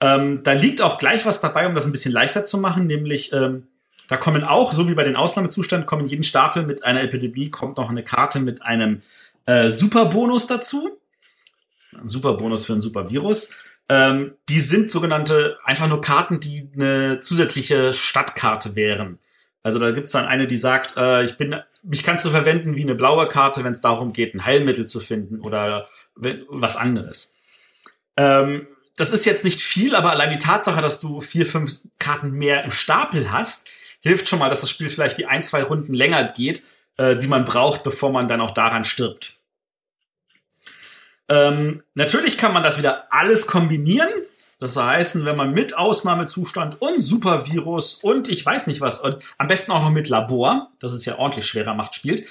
[0.01, 3.32] Ähm, da liegt auch gleich was dabei, um das ein bisschen leichter zu machen, nämlich
[3.32, 3.68] ähm,
[4.07, 7.78] da kommen auch, so wie bei den Ausnahmezuständen, kommen jeden Stapel mit einer Epidemie, kommt
[7.78, 9.01] noch eine Karte mit einem
[9.45, 10.99] äh, Superbonus dazu.
[11.93, 13.55] Ein Superbonus für ein Supervirus.
[13.88, 19.20] Ähm, die sind sogenannte einfach nur Karten, die eine zusätzliche Stadtkarte wären.
[19.62, 21.56] Also da gibt's dann eine, die sagt, äh, ich bin
[21.88, 25.00] mich kannst du verwenden wie eine blaue Karte, wenn es darum geht, ein Heilmittel zu
[25.00, 27.36] finden oder was anderes.
[28.18, 32.32] Ähm, das ist jetzt nicht viel, aber allein die Tatsache, dass du vier, fünf Karten
[32.32, 33.68] mehr im Stapel hast,
[34.02, 36.64] hilft schon mal, dass das Spiel vielleicht die ein, zwei Runden länger geht,
[36.98, 39.35] äh, die man braucht, bevor man dann auch daran stirbt.
[41.30, 44.10] Ähm, natürlich kann man das wieder alles kombinieren.
[44.60, 49.48] Das heißt, wenn man mit Ausnahmezustand und Supervirus und ich weiß nicht was, und am
[49.48, 52.22] besten auch noch mit Labor, das ist ja ordentlich schwerer Macht spielt,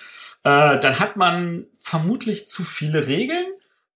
[0.45, 3.47] äh, dann hat man vermutlich zu viele Regeln,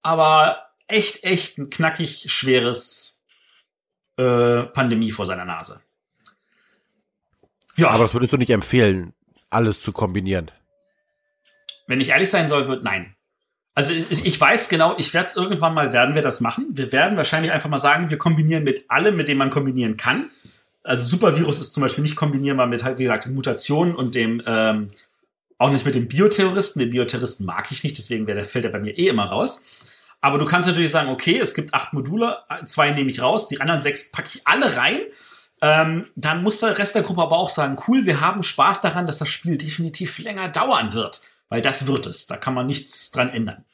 [0.03, 3.23] aber echt, echt ein knackig schweres
[4.17, 5.83] äh, Pandemie vor seiner Nase.
[7.77, 7.91] Ja.
[7.91, 9.15] Aber das würdest du nicht empfehlen,
[9.51, 10.51] alles zu kombinieren?
[11.87, 13.15] Wenn ich ehrlich sein soll, wird nein.
[13.79, 16.67] Also ich, ich weiß genau, ich werde es irgendwann mal, werden wir das machen.
[16.71, 20.31] Wir werden wahrscheinlich einfach mal sagen, wir kombinieren mit allem, mit dem man kombinieren kann.
[20.83, 24.89] Also Supervirus ist zum Beispiel nicht kombinierbar mit halt, wie gesagt, Mutationen und dem, ähm,
[25.59, 26.81] auch nicht mit dem Bioterroristen.
[26.81, 29.65] Den Bioterroristen mag ich nicht, deswegen der fällt er bei mir eh immer raus.
[30.21, 33.61] Aber du kannst natürlich sagen, okay, es gibt acht Module, zwei nehme ich raus, die
[33.61, 34.99] anderen sechs packe ich alle rein.
[35.63, 39.07] Ähm, dann muss der Rest der Gruppe aber auch sagen, cool, wir haben Spaß daran,
[39.07, 41.21] dass das Spiel definitiv länger dauern wird.
[41.49, 42.27] Weil das wird es.
[42.27, 43.65] Da kann man nichts dran ändern.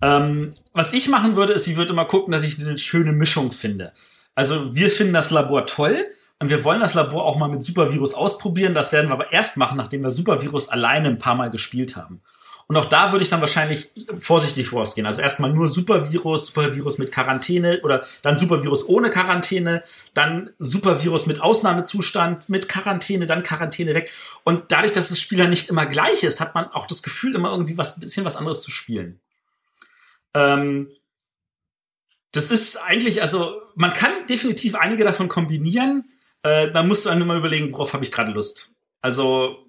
[0.00, 3.52] Ähm, was ich machen würde, ist, ich würde immer gucken, dass ich eine schöne Mischung
[3.52, 3.92] finde.
[4.34, 5.96] Also wir finden das Labor toll
[6.40, 8.74] und wir wollen das Labor auch mal mit Supervirus ausprobieren.
[8.74, 12.20] Das werden wir aber erst machen, nachdem wir Supervirus alleine ein paar Mal gespielt haben.
[12.68, 15.06] Und auch da würde ich dann wahrscheinlich vorsichtig vorausgehen.
[15.06, 19.82] Also erstmal nur Supervirus, Supervirus mit Quarantäne oder dann Supervirus ohne Quarantäne,
[20.14, 24.12] dann Supervirus mit Ausnahmezustand, mit Quarantäne, dann Quarantäne weg.
[24.44, 27.50] Und dadurch, dass das Spieler nicht immer gleich ist, hat man auch das Gefühl, immer
[27.50, 29.20] irgendwie was, ein bisschen was anderes zu spielen.
[30.34, 30.88] Ähm,
[32.32, 36.08] das ist eigentlich, also man kann definitiv einige davon kombinieren.
[36.42, 38.72] Äh, man muss dann immer überlegen, worauf habe ich gerade Lust.
[39.02, 39.66] Also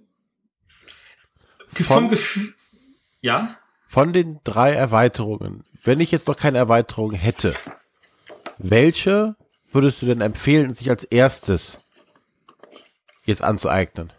[1.67, 2.53] vom Gefühl,
[3.23, 3.57] ja?
[3.87, 7.55] Von den drei Erweiterungen, wenn ich jetzt noch keine Erweiterung hätte,
[8.57, 9.35] welche
[9.71, 11.77] würdest du denn empfehlen, sich als erstes
[13.25, 14.13] jetzt anzueignen?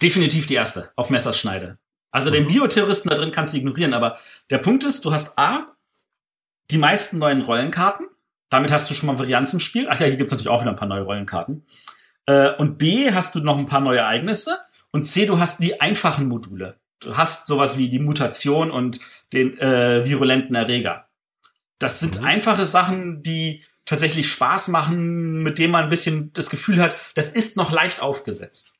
[0.00, 1.78] Definitiv die erste, auf Messerschneide.
[2.10, 4.18] Also den Bioterroristen da drin kannst du ignorieren, aber
[4.50, 5.74] der Punkt ist, du hast A,
[6.70, 8.06] die meisten neuen Rollenkarten.
[8.50, 9.88] Damit hast du schon mal Varianz im Spiel.
[9.88, 11.66] Ach ja, hier gibt's natürlich auch wieder ein paar neue Rollenkarten.
[12.26, 14.58] Äh, und B, hast du noch ein paar neue Ereignisse.
[14.92, 19.00] Und C, du hast die einfachen Module du hast sowas wie die Mutation und
[19.32, 21.08] den äh, virulenten Erreger.
[21.78, 22.26] Das sind mhm.
[22.26, 27.30] einfache Sachen, die tatsächlich Spaß machen, mit denen man ein bisschen das Gefühl hat, das
[27.30, 28.78] ist noch leicht aufgesetzt.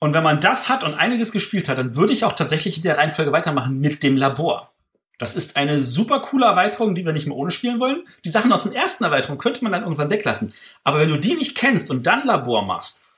[0.00, 2.84] Und wenn man das hat und einiges gespielt hat, dann würde ich auch tatsächlich in
[2.84, 4.72] der Reihenfolge weitermachen mit dem Labor.
[5.18, 8.06] Das ist eine super coole Erweiterung, die wir nicht mehr ohne spielen wollen.
[8.24, 10.54] Die Sachen aus den ersten Erweiterungen könnte man dann irgendwann weglassen.
[10.84, 13.08] Aber wenn du die nicht kennst und dann Labor machst,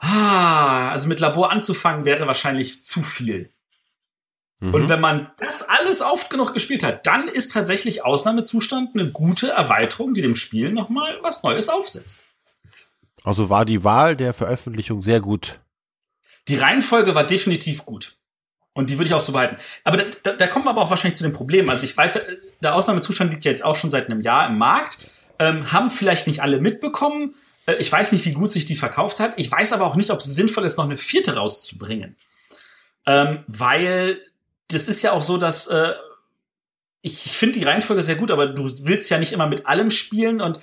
[0.00, 3.50] ah, also mit Labor anzufangen wäre wahrscheinlich zu viel.
[4.60, 4.74] Mhm.
[4.74, 9.50] Und wenn man das alles oft genug gespielt hat, dann ist tatsächlich Ausnahmezustand eine gute
[9.50, 12.24] Erweiterung, die dem Spiel nochmal was Neues aufsetzt.
[13.24, 15.60] Also war die Wahl der Veröffentlichung sehr gut.
[16.48, 18.16] Die Reihenfolge war definitiv gut.
[18.74, 19.56] Und die würde ich auch so behalten.
[19.84, 21.70] Aber da, da, da kommen wir aber auch wahrscheinlich zu dem Problem.
[21.70, 22.20] Also ich weiß,
[22.60, 25.10] der Ausnahmezustand liegt ja jetzt auch schon seit einem Jahr im Markt.
[25.38, 27.34] Ähm, haben vielleicht nicht alle mitbekommen.
[27.66, 29.34] Äh, ich weiß nicht, wie gut sich die verkauft hat.
[29.36, 32.16] Ich weiß aber auch nicht, ob es sinnvoll ist, noch eine vierte rauszubringen.
[33.06, 34.20] Ähm, weil
[34.68, 35.92] das ist ja auch so, dass äh,
[37.02, 39.90] ich, ich finde die Reihenfolge sehr gut, aber du willst ja nicht immer mit allem
[39.90, 40.60] spielen und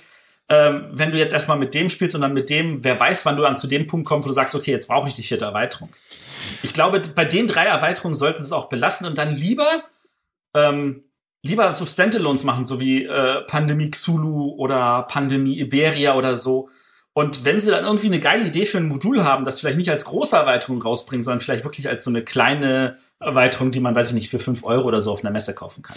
[0.48, 3.36] ähm, wenn du jetzt erstmal mit dem spielst und dann mit dem, wer weiß, wann
[3.36, 5.44] du dann zu dem Punkt kommst, wo du sagst, okay, jetzt brauche ich die vierte
[5.44, 5.88] Erweiterung.
[6.62, 9.84] Ich glaube, bei den drei Erweiterungen sollten sie es auch belassen und dann lieber
[10.54, 11.04] ähm,
[11.42, 16.68] lieber so Standalones machen, so wie äh, Pandemie Xulu oder Pandemie Iberia oder so.
[17.14, 19.90] Und wenn sie dann irgendwie eine geile Idee für ein Modul haben, das vielleicht nicht
[19.90, 24.08] als große Erweiterung rausbringen, sondern vielleicht wirklich als so eine kleine Erweiterung, die man, weiß
[24.08, 25.96] ich nicht, für fünf Euro oder so auf einer Messe kaufen kann.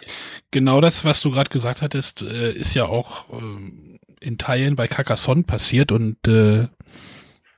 [0.52, 4.88] Genau das, was du gerade gesagt hattest, äh, ist ja auch äh, in Teilen bei
[4.88, 6.68] Carcassonne passiert und äh,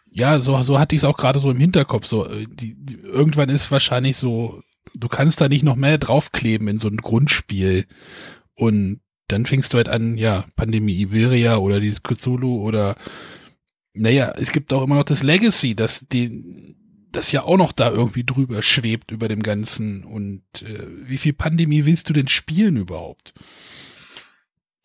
[0.09, 2.07] ja, so, so hatte ich es auch gerade so im Hinterkopf.
[2.07, 4.61] So, äh, die, die, irgendwann ist wahrscheinlich so,
[4.95, 7.85] du kannst da nicht noch mehr draufkleben in so ein Grundspiel.
[8.55, 12.95] Und dann fängst du halt an, ja, Pandemie Iberia oder dieses Cthulhu oder
[13.93, 16.76] naja, es gibt auch immer noch das Legacy, das die
[17.17, 20.03] das ja auch noch da irgendwie drüber schwebt über dem Ganzen.
[20.03, 23.33] Und äh, wie viel Pandemie willst du denn spielen überhaupt?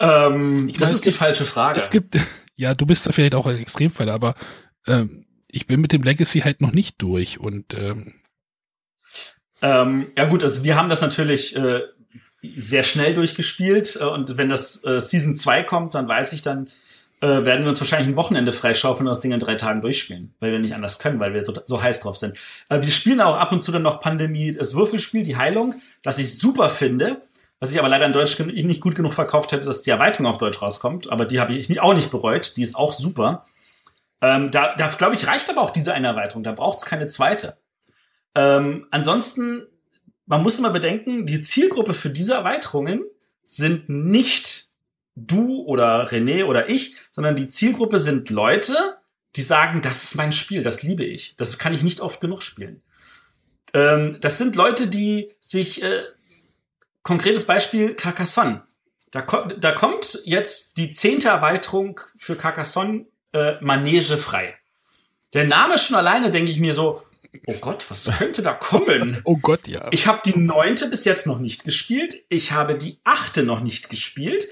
[0.01, 1.79] Ähm, das meine, ist die falsche Frage.
[1.79, 2.19] Es gibt,
[2.57, 4.35] ja, du bist da vielleicht auch ein Extremfall, aber
[4.87, 8.15] ähm, ich bin mit dem Legacy halt noch nicht durch und ähm,
[9.61, 11.83] ähm, ja gut, also wir haben das natürlich äh,
[12.57, 16.69] sehr schnell durchgespielt äh, und wenn das äh, Season 2 kommt, dann weiß ich dann,
[17.23, 20.35] äh, werden wir uns wahrscheinlich ein Wochenende freischaufeln und das Ding in drei Tagen durchspielen,
[20.41, 22.37] weil wir nicht anders können, weil wir so, so heiß drauf sind.
[22.69, 26.19] Äh, wir spielen auch ab und zu dann noch Pandemie, das Würfelspiel, die Heilung, das
[26.19, 27.23] ich super finde,
[27.61, 30.39] was ich aber leider in Deutsch nicht gut genug verkauft hätte, dass die Erweiterung auf
[30.39, 33.47] Deutsch rauskommt, aber die habe ich auch nicht bereut, die ist auch super.
[34.21, 37.07] Ähm, da, da glaube ich, reicht aber auch diese eine Erweiterung, da braucht es keine
[37.07, 37.57] zweite.
[38.35, 39.63] Ähm, ansonsten,
[40.27, 43.05] man muss immer bedenken, die Zielgruppe für diese Erweiterungen
[43.45, 44.72] sind nicht
[45.15, 48.75] du oder René oder ich, sondern die Zielgruppe sind Leute,
[49.37, 51.37] die sagen, das ist mein Spiel, das liebe ich.
[51.37, 52.83] Das kann ich nicht oft genug spielen.
[53.75, 56.03] Ähm, das sind Leute, die sich, äh,
[57.03, 58.63] konkretes Beispiel, Carcassonne.
[59.11, 64.57] Da, ko da kommt jetzt die zehnte Erweiterung für Carcassonne äh, Manege frei.
[65.35, 67.03] Der Name schon alleine denke ich mir so,
[67.47, 69.21] oh Gott, was könnte da kommen?
[69.25, 69.89] oh Gott, ja.
[69.91, 72.15] Ich habe die neunte bis jetzt noch nicht gespielt.
[72.29, 74.47] Ich habe die achte noch nicht gespielt.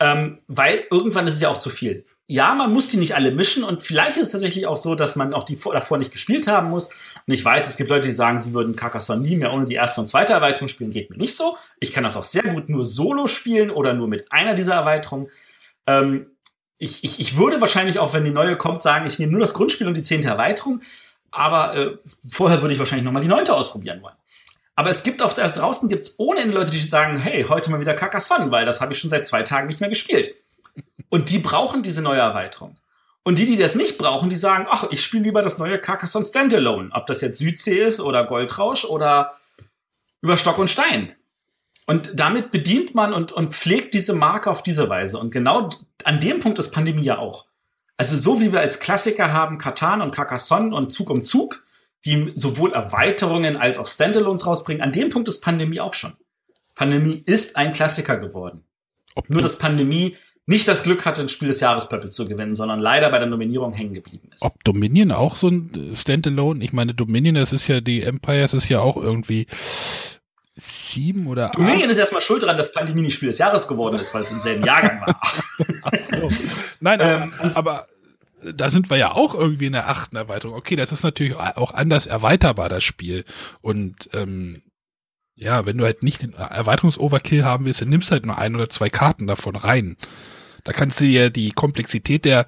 [0.00, 2.04] Ähm, weil irgendwann ist es ja auch zu viel.
[2.26, 5.14] Ja, man muss sie nicht alle mischen und vielleicht ist es tatsächlich auch so, dass
[5.14, 6.88] man auch die davor nicht gespielt haben muss.
[7.26, 9.74] Und ich weiß, es gibt Leute, die sagen, sie würden Carcassonne nie mehr ohne die
[9.74, 10.90] erste und zweite Erweiterung spielen.
[10.90, 11.56] Geht mir nicht so.
[11.80, 15.28] Ich kann das auch sehr gut nur solo spielen oder nur mit einer dieser Erweiterungen.
[15.86, 16.26] Ähm,
[16.78, 19.54] ich, ich, ich würde wahrscheinlich auch, wenn die neue kommt, sagen, ich nehme nur das
[19.54, 20.80] Grundspiel und die zehnte Erweiterung.
[21.30, 21.98] Aber äh,
[22.30, 24.16] vorher würde ich wahrscheinlich noch mal die neunte ausprobieren wollen.
[24.76, 27.80] Aber es gibt auf da draußen gibt's ohne Ende Leute, die sagen, hey, heute mal
[27.80, 30.34] wieder Carcassonne, weil das habe ich schon seit zwei Tagen nicht mehr gespielt.
[31.08, 32.76] Und die brauchen diese neue Erweiterung.
[33.22, 36.24] Und die, die das nicht brauchen, die sagen, ach, ich spiele lieber das neue Carcassonne
[36.24, 36.90] Standalone.
[36.92, 39.36] Ob das jetzt Südsee ist oder Goldrausch oder
[40.20, 41.14] über Stock und Stein.
[41.86, 45.18] Und damit bedient man und, und pflegt diese Marke auf diese Weise.
[45.18, 45.68] Und genau
[46.04, 47.46] an dem Punkt ist Pandemie ja auch.
[47.96, 51.63] Also so wie wir als Klassiker haben Katan und Carcassonne und Zug um Zug,
[52.04, 54.82] die sowohl Erweiterungen als auch Standalones rausbringen.
[54.82, 56.14] An dem Punkt ist Pandemie auch schon.
[56.74, 58.62] Pandemie ist ein Klassiker geworden.
[59.14, 62.52] Ob Nur, dass Pandemie nicht das Glück hatte, ein Spiel des Jahres Pöppel zu gewinnen,
[62.52, 64.42] sondern leider bei der Nominierung hängen geblieben ist.
[64.42, 66.62] Ob Dominion auch so ein Standalone?
[66.62, 69.46] Ich meine, Dominion, das ist ja, die Empires ist ja auch irgendwie
[70.56, 71.56] sieben oder acht.
[71.56, 74.32] Dominion ist erstmal schuld daran, dass Pandemie nicht Spiel des Jahres geworden ist, weil es
[74.32, 75.20] im selben Jahrgang war.
[76.10, 76.30] so.
[76.80, 77.86] Nein, ähm, aber, aber
[78.54, 80.56] da sind wir ja auch irgendwie in der achten Erweiterung.
[80.56, 83.24] Okay, das ist natürlich auch anders erweiterbar, das Spiel.
[83.60, 84.62] Und ähm,
[85.34, 88.54] ja, wenn du halt nicht den Erweiterungsoverkill haben willst, dann nimmst du halt nur ein
[88.54, 89.96] oder zwei Karten davon rein.
[90.62, 92.46] Da kannst du ja die Komplexität der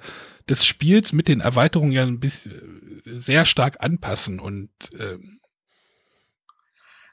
[0.49, 5.39] des Spiels mit den Erweiterungen ja ein bisschen äh, sehr stark anpassen und ähm,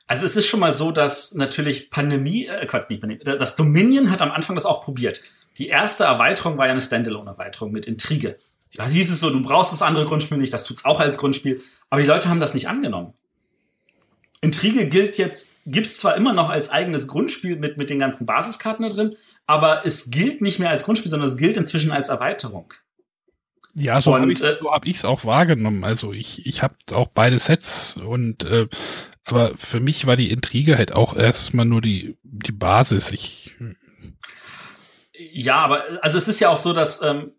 [0.07, 4.11] also es ist schon mal so, dass natürlich Pandemie, äh, Quatsch, nicht Pandemie, das Dominion
[4.11, 5.23] hat am Anfang das auch probiert.
[5.57, 8.37] Die erste Erweiterung war ja eine Standalone-Erweiterung mit Intrige.
[8.77, 11.63] Da hieß es so, du brauchst das andere Grundspiel nicht, das tut's auch als Grundspiel.
[11.91, 13.15] Aber die Leute haben das nicht angenommen.
[14.41, 18.87] Intrige gilt jetzt, gibt's zwar immer noch als eigenes Grundspiel mit, mit den ganzen Basiskarten
[18.87, 19.17] da drin,
[19.47, 22.73] aber es gilt nicht mehr als Grundspiel, sondern es gilt inzwischen als Erweiterung.
[23.75, 25.83] Ja, so habe ich es äh, so hab ich's auch wahrgenommen.
[25.83, 28.69] Also ich, ich habe auch beide Sets und äh,
[29.25, 33.11] aber für mich war die Intrige halt auch erstmal nur die, die Basis.
[33.11, 33.57] Ich,
[35.33, 37.33] ja, aber also es ist ja auch so, dass ähm,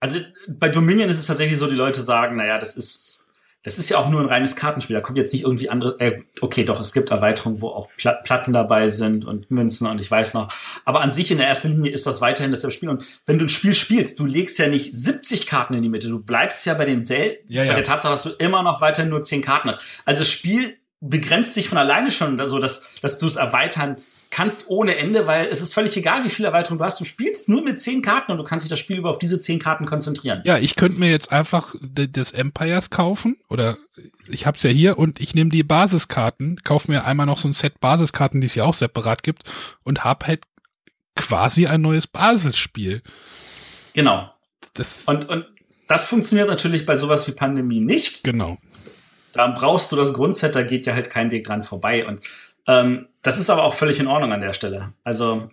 [0.00, 0.18] also
[0.48, 3.26] bei Dominion ist es tatsächlich so, die Leute sagen, naja, das ist
[3.66, 4.94] das ist ja auch nur ein reines Kartenspiel.
[4.94, 5.98] Da kommt jetzt nicht irgendwie andere.
[5.98, 9.98] Äh, okay, doch, es gibt Erweiterungen, wo auch Pla Platten dabei sind und Münzen und
[9.98, 10.52] ich weiß noch.
[10.84, 12.88] Aber an sich in der ersten Linie ist das weiterhin dasselbe Spiel.
[12.88, 16.08] Und wenn du ein Spiel spielst, du legst ja nicht 70 Karten in die Mitte.
[16.08, 17.70] Du bleibst ja bei den Sel ja, ja.
[17.70, 19.80] bei der Tatsache, dass du immer noch weiterhin nur 10 Karten hast.
[20.04, 23.96] Also das Spiel begrenzt sich von alleine schon, so dass, dass du es erweitern
[24.36, 27.00] kannst ohne Ende, weil es ist völlig egal, wie viele Erweiterungen du hast.
[27.00, 29.40] Du spielst nur mit zehn Karten und du kannst dich das Spiel über auf diese
[29.40, 30.42] zehn Karten konzentrieren.
[30.44, 33.78] Ja, ich könnte mir jetzt einfach des Empires kaufen oder
[34.28, 37.54] ich hab's ja hier und ich nehme die Basiskarten, kaufe mir einmal noch so ein
[37.54, 39.44] Set Basiskarten, die es ja auch separat gibt
[39.84, 40.42] und hab halt
[41.14, 43.00] quasi ein neues Basisspiel.
[43.94, 44.30] Genau.
[44.74, 45.46] Das und, und
[45.88, 48.22] das funktioniert natürlich bei sowas wie Pandemie nicht.
[48.22, 48.58] Genau.
[49.32, 52.06] Da brauchst du das Grundset, da geht ja halt kein Weg dran vorbei.
[52.06, 52.20] Und
[52.66, 54.92] ähm, das ist aber auch völlig in Ordnung an der Stelle.
[55.04, 55.50] Also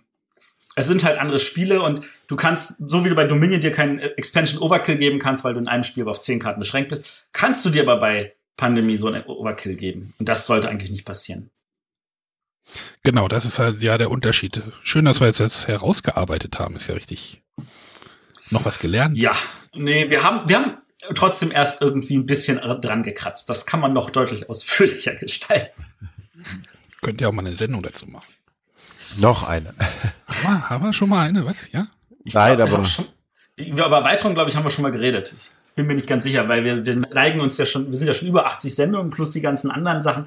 [0.76, 3.98] es sind halt andere Spiele und du kannst, so wie du bei Dominion dir keinen
[3.98, 7.64] Expansion Overkill geben kannst, weil du in einem Spiel auf zehn Karten beschränkt bist, kannst
[7.64, 10.14] du dir aber bei Pandemie so einen Overkill geben.
[10.18, 11.50] Und das sollte eigentlich nicht passieren.
[13.02, 14.62] Genau, das ist halt ja der Unterschied.
[14.82, 17.42] Schön, dass wir jetzt das herausgearbeitet haben, ist ja richtig.
[18.50, 19.16] Noch was gelernt?
[19.16, 19.36] Ja,
[19.74, 20.78] nee, wir haben, wir haben
[21.14, 23.48] trotzdem erst irgendwie ein bisschen dran gekratzt.
[23.50, 25.84] Das kann man noch deutlich ausführlicher gestalten.
[27.04, 28.26] Könnt ihr auch mal eine Sendung dazu machen.
[29.18, 29.74] Noch eine.
[30.26, 31.70] Haben wir, haben wir schon mal eine, was?
[31.70, 31.88] Ja?
[32.24, 32.84] Ich Nein, glaub, aber.
[32.84, 33.04] Schon,
[33.56, 35.32] über Erweiterung, glaube ich, haben wir schon mal geredet.
[35.36, 38.08] Ich bin mir nicht ganz sicher, weil wir, wir neigen uns ja schon, wir sind
[38.08, 40.26] ja schon über 80 Sendungen plus die ganzen anderen Sachen.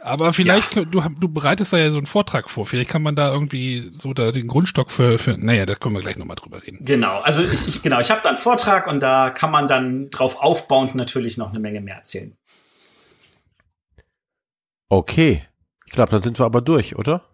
[0.00, 0.84] Aber vielleicht, ja.
[0.84, 2.66] du, du bereitest da ja so einen Vortrag vor.
[2.66, 6.02] Vielleicht kann man da irgendwie so da den Grundstock für, für naja, da können wir
[6.02, 6.84] gleich nochmal drüber reden.
[6.84, 10.10] Genau, also ich, ich genau, ich habe da einen Vortrag und da kann man dann
[10.10, 12.36] drauf aufbauend natürlich noch eine Menge mehr erzählen.
[14.88, 15.42] Okay.
[15.86, 17.24] Ich glaube, dann sind wir aber durch, oder?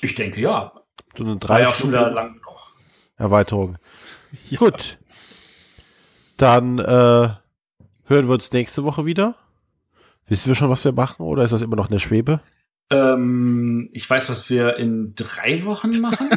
[0.00, 0.72] Ich denke, ja.
[1.16, 2.72] So eine drei ja Stunden lang noch.
[3.16, 3.76] Erweiterung.
[4.48, 4.58] Ja.
[4.58, 4.98] Gut.
[6.36, 9.34] Dann äh, hören wir uns nächste Woche wieder.
[10.26, 12.40] Wissen wir schon, was wir machen oder ist das immer noch in der Schwebe?
[12.90, 16.30] Ähm, ich weiß, was wir in drei Wochen machen,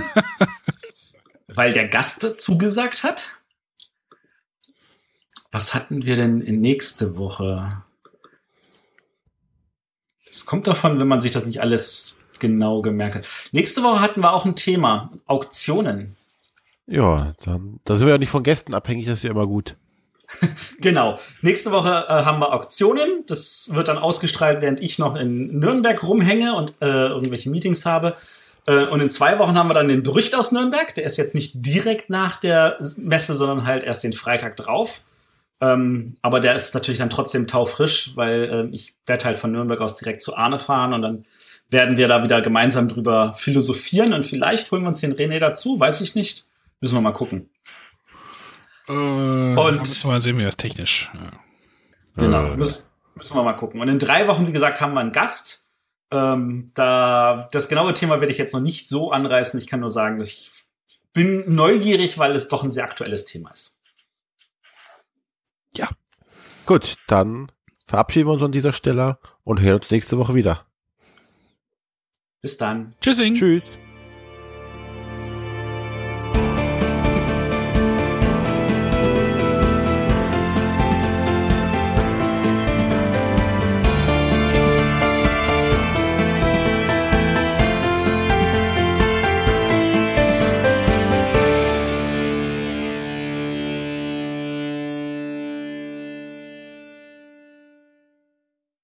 [1.48, 3.38] weil der Gast zugesagt hat.
[5.52, 7.84] Was hatten wir denn in nächste Woche?
[10.34, 13.28] Das kommt davon, wenn man sich das nicht alles genau gemerkt hat.
[13.52, 16.16] Nächste Woche hatten wir auch ein Thema, Auktionen.
[16.88, 19.78] Ja, dann, da sind wir ja nicht von Gästen abhängig, das ist ja immer gut.
[20.82, 21.20] genau.
[21.42, 23.24] Nächste Woche äh, haben wir Auktionen.
[23.28, 28.16] Das wird dann ausgestrahlt, während ich noch in Nürnberg rumhänge und äh, irgendwelche Meetings habe.
[28.66, 30.96] Äh, und in zwei Wochen haben wir dann den Bericht aus Nürnberg.
[30.96, 35.02] Der ist jetzt nicht direkt nach der Messe, sondern halt erst den Freitag drauf.
[35.64, 39.80] Ähm, aber der ist natürlich dann trotzdem taufrisch, weil äh, ich werde halt von Nürnberg
[39.80, 41.26] aus direkt zu Arne fahren und dann
[41.70, 45.80] werden wir da wieder gemeinsam drüber philosophieren und vielleicht holen wir uns den René dazu,
[45.80, 46.48] weiß ich nicht.
[46.82, 47.50] Müssen wir mal gucken.
[48.90, 51.10] Äh, und müssen wir mal sehen, wie das technisch.
[51.14, 51.32] Ja.
[52.18, 52.58] Genau, äh.
[52.58, 53.80] müssen, müssen wir mal gucken.
[53.80, 55.66] Und in drei Wochen, wie gesagt, haben wir einen Gast.
[56.12, 59.60] Ähm, da das genaue Thema werde ich jetzt noch nicht so anreißen.
[59.62, 60.52] Ich kann nur sagen, dass ich
[61.14, 63.80] bin neugierig, weil es doch ein sehr aktuelles Thema ist.
[65.76, 65.90] Ja.
[66.66, 67.52] Gut, dann
[67.86, 70.66] verabschieden wir uns an dieser Stelle und hören uns nächste Woche wieder.
[72.42, 72.96] Bis dann.
[73.02, 73.36] Tschüssing.
[73.36, 73.64] Tschüss.